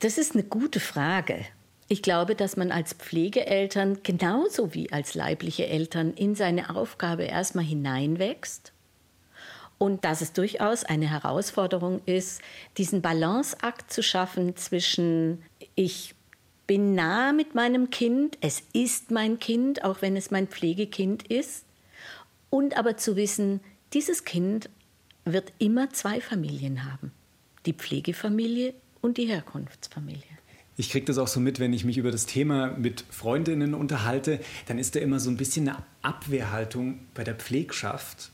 [0.00, 1.44] Das ist eine gute Frage.
[1.88, 7.64] Ich glaube, dass man als Pflegeeltern genauso wie als leibliche Eltern in seine Aufgabe erstmal
[7.64, 8.72] hineinwächst
[9.78, 12.40] Und dass es durchaus eine Herausforderung ist,
[12.78, 15.42] diesen Balanceakt zu schaffen zwischen
[15.74, 16.14] ich
[16.66, 21.64] bin nah mit meinem Kind, es ist mein Kind, auch wenn es mein Pflegekind ist,
[22.50, 23.60] und aber zu wissen,
[23.92, 24.70] dieses Kind
[25.24, 27.12] wird immer zwei Familien haben,
[27.66, 30.22] die Pflegefamilie und die Herkunftsfamilie.
[30.76, 34.40] Ich kriege das auch so mit, wenn ich mich über das Thema mit Freundinnen unterhalte,
[34.66, 38.30] dann ist da immer so ein bisschen eine Abwehrhaltung bei der Pflegschaft.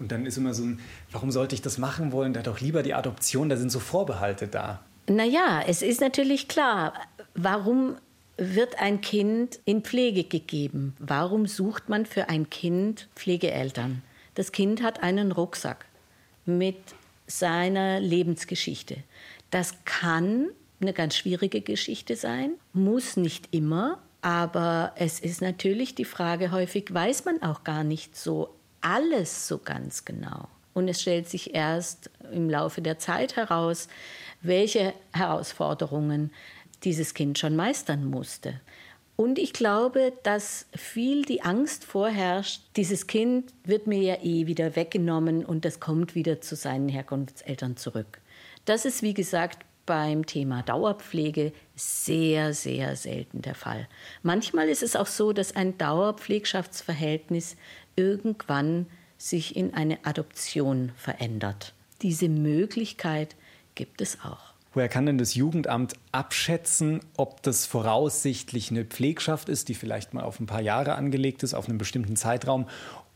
[0.00, 0.80] Und dann ist immer so ein,
[1.12, 2.32] warum sollte ich das machen wollen?
[2.32, 4.80] Da doch lieber die Adoption, da sind so Vorbehalte da.
[5.06, 6.94] Naja, es ist natürlich klar,
[7.34, 7.96] warum
[8.36, 10.94] wird ein Kind in Pflege gegeben?
[10.98, 14.02] Warum sucht man für ein Kind Pflegeeltern?
[14.34, 15.86] Das Kind hat einen Rucksack
[16.44, 16.76] mit
[17.26, 18.96] seiner Lebensgeschichte.
[19.50, 20.48] Das kann
[20.80, 26.92] eine ganz schwierige Geschichte sein, muss nicht immer, aber es ist natürlich die Frage, häufig
[26.92, 30.48] weiß man auch gar nicht so alles so ganz genau.
[30.74, 33.88] Und es stellt sich erst im Laufe der Zeit heraus,
[34.42, 36.32] welche Herausforderungen
[36.84, 38.60] dieses Kind schon meistern musste.
[39.16, 44.74] Und ich glaube, dass viel die Angst vorherrscht, dieses Kind wird mir ja eh wieder
[44.74, 48.20] weggenommen und das kommt wieder zu seinen Herkunftseltern zurück.
[48.64, 53.86] Das ist, wie gesagt, beim Thema Dauerpflege sehr, sehr selten der Fall.
[54.22, 57.56] Manchmal ist es auch so, dass ein Dauerpflegschaftsverhältnis
[57.94, 58.86] irgendwann
[59.18, 61.74] sich in eine Adoption verändert.
[62.02, 63.36] Diese Möglichkeit
[63.74, 64.53] gibt es auch.
[64.74, 70.24] Woher kann denn das Jugendamt abschätzen, ob das voraussichtlich eine Pflegschaft ist, die vielleicht mal
[70.24, 72.66] auf ein paar Jahre angelegt ist, auf einen bestimmten Zeitraum,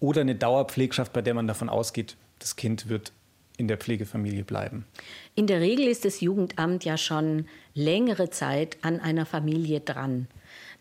[0.01, 3.13] oder eine Dauerpflegschaft, bei der man davon ausgeht, das Kind wird
[3.57, 4.87] in der Pflegefamilie bleiben?
[5.35, 10.29] In der Regel ist das Jugendamt ja schon längere Zeit an einer Familie dran.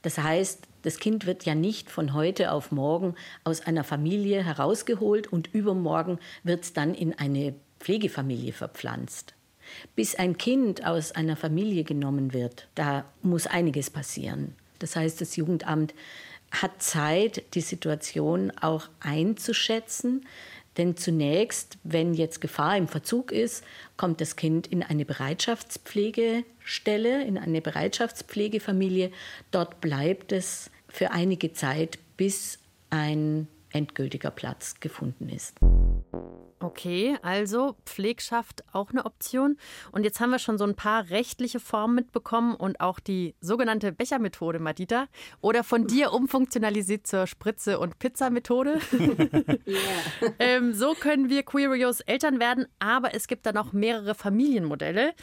[0.03, 5.25] Das heißt, das Kind wird ja nicht von heute auf morgen aus einer Familie herausgeholt
[5.27, 9.33] und übermorgen wird es dann in eine Pflegefamilie verpflanzt.
[9.95, 14.55] Bis ein Kind aus einer Familie genommen wird, da muss einiges passieren.
[14.79, 15.93] Das heißt, das Jugendamt
[16.51, 20.25] hat Zeit, die Situation auch einzuschätzen.
[20.77, 23.63] Denn zunächst, wenn jetzt Gefahr im Verzug ist,
[23.97, 29.11] kommt das Kind in eine Bereitschaftspflegestelle, in eine Bereitschaftspflegefamilie.
[29.49, 32.59] Dort bleibt es für einige Zeit, bis
[32.91, 35.55] ein endgültiger Platz gefunden ist.
[36.77, 39.57] Okay, also Pflegschaft auch eine Option.
[39.91, 43.91] Und jetzt haben wir schon so ein paar rechtliche Formen mitbekommen und auch die sogenannte
[43.91, 45.07] Bechermethode, Madita.
[45.41, 48.79] Oder von dir umfunktionalisiert zur Spritze- und Pizzamethode.
[49.65, 49.79] yeah.
[50.39, 55.15] ähm, so können wir Queerios Eltern werden, aber es gibt da noch mehrere Familienmodelle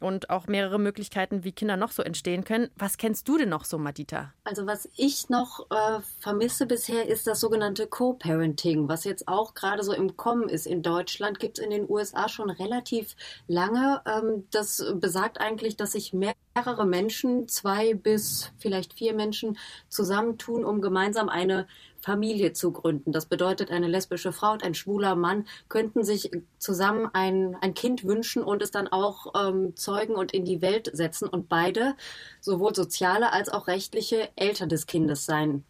[0.00, 2.70] und auch mehrere Möglichkeiten, wie Kinder noch so entstehen können.
[2.76, 4.32] Was kennst du denn noch so, Madita?
[4.44, 9.82] Also was ich noch äh, vermisse bisher ist das sogenannte Co-Parenting, was jetzt auch gerade
[9.82, 14.02] so im Kommen ist in Deutschland, gibt es in den USA schon relativ lange.
[14.06, 16.12] Ähm, das besagt eigentlich, dass sich
[16.58, 19.56] mehrere Menschen, zwei bis vielleicht vier Menschen
[19.88, 21.68] zusammentun, um gemeinsam eine
[22.00, 23.12] Familie zu gründen.
[23.12, 28.04] Das bedeutet, eine lesbische Frau und ein schwuler Mann könnten sich zusammen ein, ein Kind
[28.04, 31.94] wünschen und es dann auch ähm, zeugen und in die Welt setzen und beide
[32.40, 35.64] sowohl soziale als auch rechtliche Eltern des Kindes sein.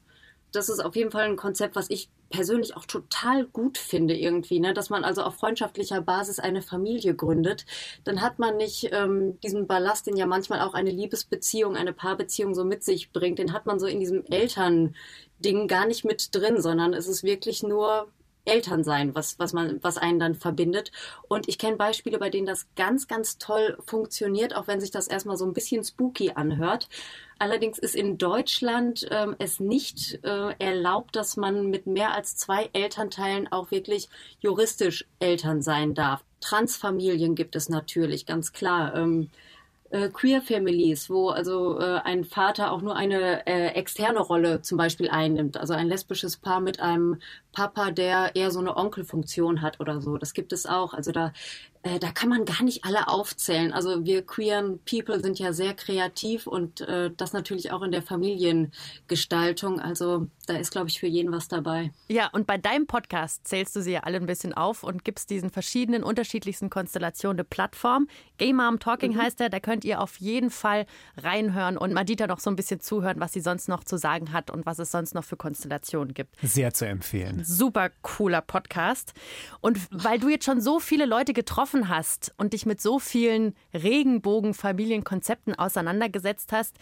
[0.53, 4.61] Das ist auf jeden Fall ein Konzept, was ich persönlich auch total gut finde irgendwie,
[4.61, 4.75] ne?
[4.75, 7.65] dass man also auf freundschaftlicher Basis eine Familie gründet,
[8.05, 12.55] dann hat man nicht ähm, diesen Ballast, den ja manchmal auch eine Liebesbeziehung, eine Paarbeziehung
[12.55, 16.61] so mit sich bringt, den hat man so in diesem Elternding gar nicht mit drin,
[16.61, 18.09] sondern es ist wirklich nur
[18.49, 20.91] Eltern sein, was, was man, was einen dann verbindet.
[21.29, 25.07] Und ich kenne Beispiele, bei denen das ganz, ganz toll funktioniert, auch wenn sich das
[25.07, 26.89] erstmal so ein bisschen spooky anhört.
[27.39, 32.69] Allerdings ist in Deutschland ähm, es nicht äh, erlaubt, dass man mit mehr als zwei
[32.73, 34.09] Elternteilen auch wirklich
[34.41, 36.25] juristisch Eltern sein darf.
[36.41, 38.95] Transfamilien gibt es natürlich, ganz klar.
[38.97, 39.31] Ähm,
[39.91, 44.79] äh, Queer Families, wo also äh, ein Vater auch nur eine äh, externe Rolle zum
[44.79, 47.21] Beispiel einnimmt, also ein lesbisches Paar mit einem
[47.53, 50.19] Papa, der eher so eine Onkelfunktion hat oder so.
[50.19, 50.95] Das gibt es auch.
[50.95, 51.33] Also da
[51.83, 53.73] äh, da kann man gar nicht alle aufzählen.
[53.73, 58.03] Also wir queeren People sind ja sehr kreativ und äh, das natürlich auch in der
[58.03, 59.81] Familiengestaltung.
[59.81, 61.93] Also da ist, glaube ich, für jeden was dabei.
[62.09, 65.31] Ja, und bei deinem Podcast zählst du sie ja alle ein bisschen auf und gibst
[65.31, 68.09] diesen verschiedenen, unterschiedlichsten Konstellationen eine Plattform.
[68.39, 69.23] Gay Mom Talking mhm.
[69.23, 72.81] heißt der, da könnt ihr auf jeden Fall reinhören und Madita noch so ein bisschen
[72.81, 76.15] zuhören, was sie sonst noch zu sagen hat und was es sonst noch für Konstellationen
[76.15, 76.35] gibt.
[76.43, 77.43] Sehr zu empfehlen.
[77.45, 79.13] Super cooler Podcast.
[79.61, 82.99] Und weil du jetzt schon so viele Leute getroffen getroffen hast und dich mit so
[82.99, 86.77] vielen Regenbogenfamilienkonzepten auseinandergesetzt hast,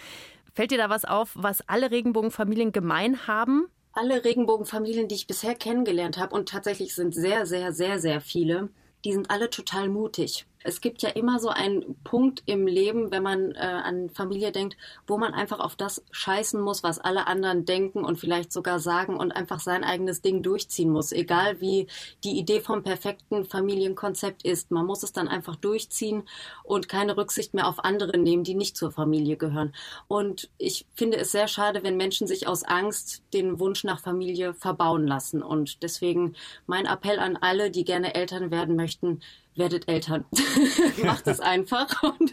[0.53, 3.69] fällt dir da was auf, was alle Regenbogenfamilien gemein haben?
[3.99, 8.69] alle Regenbogenfamilien, die ich bisher kennengelernt habe, und tatsächlich sind sehr, sehr, sehr, sehr viele,
[9.07, 13.23] die sind alle total mutig es gibt ja immer so einen Punkt im Leben, wenn
[13.23, 17.65] man äh, an Familie denkt, wo man einfach auf das scheißen muss, was alle anderen
[17.65, 21.13] denken und vielleicht sogar sagen und einfach sein eigenes Ding durchziehen muss.
[21.13, 21.87] Egal wie
[22.25, 24.71] die Idee vom perfekten Familienkonzept ist.
[24.71, 26.25] Man muss es dann einfach durchziehen
[26.65, 29.75] und keine Rücksicht mehr auf andere nehmen, die nicht zur Familie gehören.
[30.09, 34.55] Und ich finde es sehr schade, wenn Menschen sich aus Angst den Wunsch nach Familie
[34.55, 35.43] verbauen lassen.
[35.43, 36.35] Und deswegen
[36.67, 39.21] mein Appell an alle, die gerne Eltern werden möchten,
[39.57, 40.25] werdet Eltern.
[41.05, 42.33] Macht es einfach und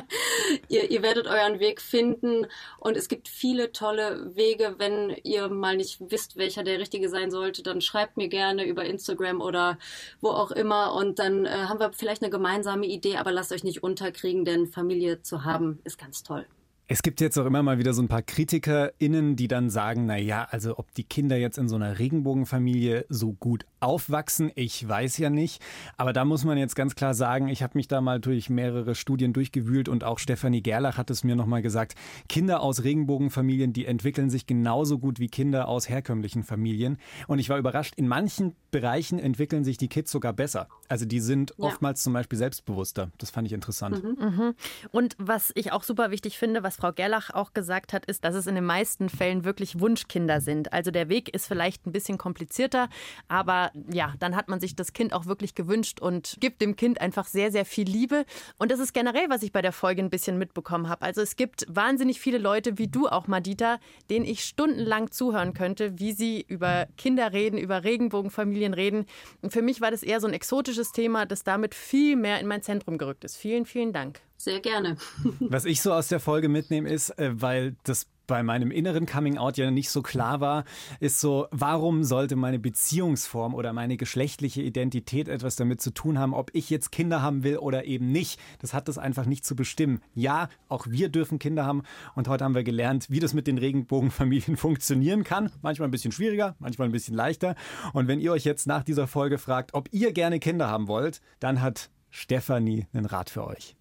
[0.68, 2.46] ihr, ihr werdet euren Weg finden.
[2.78, 4.74] Und es gibt viele tolle Wege.
[4.78, 8.84] Wenn ihr mal nicht wisst, welcher der richtige sein sollte, dann schreibt mir gerne über
[8.84, 9.78] Instagram oder
[10.20, 10.94] wo auch immer.
[10.94, 14.66] Und dann äh, haben wir vielleicht eine gemeinsame Idee, aber lasst euch nicht unterkriegen, denn
[14.66, 16.46] Familie zu haben ist ganz toll.
[16.88, 20.16] Es gibt jetzt auch immer mal wieder so ein paar KritikerInnen, die dann sagen, na
[20.16, 25.18] ja, also ob die Kinder jetzt in so einer Regenbogenfamilie so gut aufwachsen, ich weiß
[25.18, 25.60] ja nicht.
[25.96, 28.94] Aber da muss man jetzt ganz klar sagen, ich habe mich da mal durch mehrere
[28.94, 31.96] Studien durchgewühlt und auch Stefanie Gerlach hat es mir nochmal gesagt,
[32.28, 36.98] Kinder aus Regenbogenfamilien, die entwickeln sich genauso gut wie Kinder aus herkömmlichen Familien.
[37.26, 40.68] Und ich war überrascht, in manchen Bereichen entwickeln sich die Kids sogar besser.
[40.88, 41.64] Also die sind ja.
[41.64, 43.10] oftmals zum Beispiel selbstbewusster.
[43.18, 44.04] Das fand ich interessant.
[44.04, 44.24] Mhm.
[44.24, 44.54] Mhm.
[44.92, 48.34] Und was ich auch super wichtig finde, was Frau Gerlach auch gesagt hat, ist, dass
[48.34, 50.72] es in den meisten Fällen wirklich Wunschkinder sind.
[50.72, 52.88] Also der Weg ist vielleicht ein bisschen komplizierter,
[53.28, 57.00] aber ja, dann hat man sich das Kind auch wirklich gewünscht und gibt dem Kind
[57.00, 58.24] einfach sehr, sehr viel Liebe.
[58.58, 61.02] Und das ist generell, was ich bei der Folge ein bisschen mitbekommen habe.
[61.02, 63.78] Also es gibt wahnsinnig viele Leute wie du auch, Madita,
[64.10, 69.06] denen ich stundenlang zuhören könnte, wie sie über Kinder reden, über Regenbogenfamilien reden.
[69.42, 72.46] Und für mich war das eher so ein exotisches Thema, das damit viel mehr in
[72.46, 73.36] mein Zentrum gerückt ist.
[73.36, 74.20] Vielen, vielen Dank.
[74.36, 74.96] Sehr gerne.
[75.40, 79.38] Was ich so aus der Folge mitnehme, ist, äh, weil das bei meinem inneren Coming
[79.38, 80.64] Out ja nicht so klar war,
[81.00, 86.34] ist so, warum sollte meine Beziehungsform oder meine geschlechtliche Identität etwas damit zu tun haben,
[86.34, 88.40] ob ich jetzt Kinder haben will oder eben nicht.
[88.60, 90.00] Das hat das einfach nicht zu bestimmen.
[90.14, 91.82] Ja, auch wir dürfen Kinder haben
[92.14, 95.50] und heute haben wir gelernt, wie das mit den Regenbogenfamilien funktionieren kann.
[95.62, 97.54] Manchmal ein bisschen schwieriger, manchmal ein bisschen leichter.
[97.92, 101.20] Und wenn ihr euch jetzt nach dieser Folge fragt, ob ihr gerne Kinder haben wollt,
[101.40, 103.76] dann hat Stefanie einen Rat für euch.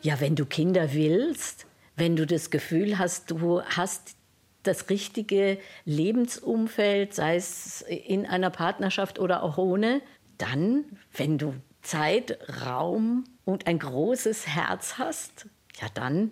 [0.00, 1.66] Ja, wenn du Kinder willst,
[1.96, 4.14] wenn du das Gefühl hast, du hast
[4.62, 10.02] das richtige Lebensumfeld, sei es in einer Partnerschaft oder auch ohne,
[10.38, 15.48] dann, wenn du Zeit, Raum und ein großes Herz hast,
[15.80, 16.30] ja dann,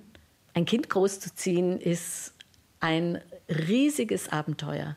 [0.55, 2.35] ein Kind großzuziehen ist
[2.79, 4.97] ein riesiges Abenteuer.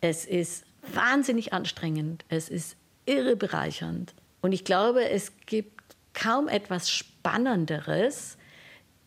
[0.00, 0.64] Es ist
[0.94, 2.76] wahnsinnig anstrengend, es ist
[3.06, 4.14] irre bereichernd.
[4.40, 5.80] Und ich glaube, es gibt
[6.14, 8.36] kaum etwas Spannenderes,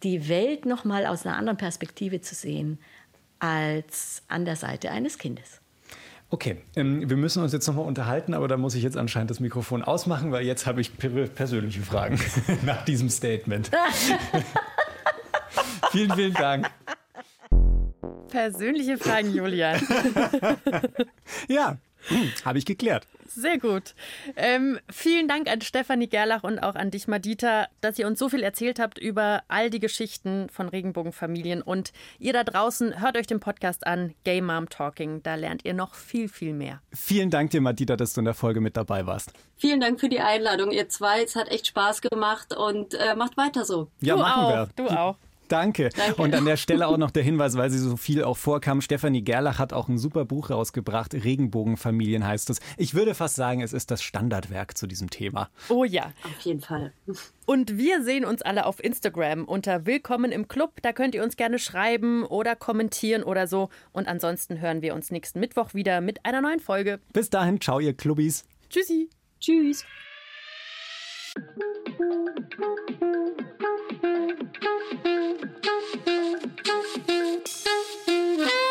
[0.03, 2.79] die Welt noch mal aus einer anderen Perspektive zu sehen
[3.39, 5.59] als an der Seite eines Kindes.
[6.29, 9.39] Okay, ähm, wir müssen uns jetzt nochmal unterhalten, aber da muss ich jetzt anscheinend das
[9.39, 12.19] Mikrofon ausmachen, weil jetzt habe ich persönliche Fragen
[12.63, 13.69] nach diesem Statement.
[15.91, 16.71] vielen, vielen Dank.
[18.29, 19.79] Persönliche Fragen, Julian.
[21.47, 21.77] ja,
[22.07, 23.07] hm, habe ich geklärt.
[23.35, 23.95] Sehr gut.
[24.35, 28.29] Ähm, vielen Dank an Stefanie Gerlach und auch an dich, Madita, dass ihr uns so
[28.29, 31.61] viel erzählt habt über all die Geschichten von Regenbogenfamilien.
[31.61, 35.23] Und ihr da draußen, hört euch den Podcast an, Gay Mom Talking.
[35.23, 36.81] Da lernt ihr noch viel, viel mehr.
[36.93, 39.33] Vielen Dank dir, Madita, dass du in der Folge mit dabei warst.
[39.57, 41.23] Vielen Dank für die Einladung, ihr zwei.
[41.23, 43.89] Es hat echt Spaß gemacht und äh, macht weiter so.
[44.01, 44.69] Ja, du machen auch, wir.
[44.75, 45.17] Du auch.
[45.53, 45.89] Danke.
[45.89, 46.19] Danke.
[46.19, 48.81] Und an der Stelle auch noch der Hinweis, weil sie so viel auch vorkam.
[48.81, 51.13] Stefanie Gerlach hat auch ein super Buch rausgebracht.
[51.13, 52.59] Regenbogenfamilien heißt es.
[52.75, 55.51] Ich würde fast sagen, es ist das Standardwerk zu diesem Thema.
[55.69, 56.11] Oh ja.
[56.23, 56.91] Auf jeden Fall.
[57.45, 60.81] Und wir sehen uns alle auf Instagram unter Willkommen im Club.
[60.81, 63.69] Da könnt ihr uns gerne schreiben oder kommentieren oder so.
[63.91, 66.99] Und ansonsten hören wir uns nächsten Mittwoch wieder mit einer neuen Folge.
[67.13, 68.43] Bis dahin, ciao ihr Clubbis.
[68.71, 69.07] Tschüssi.
[69.39, 69.85] Tschüss.
[75.93, 76.07] Thank
[78.47, 78.62] you.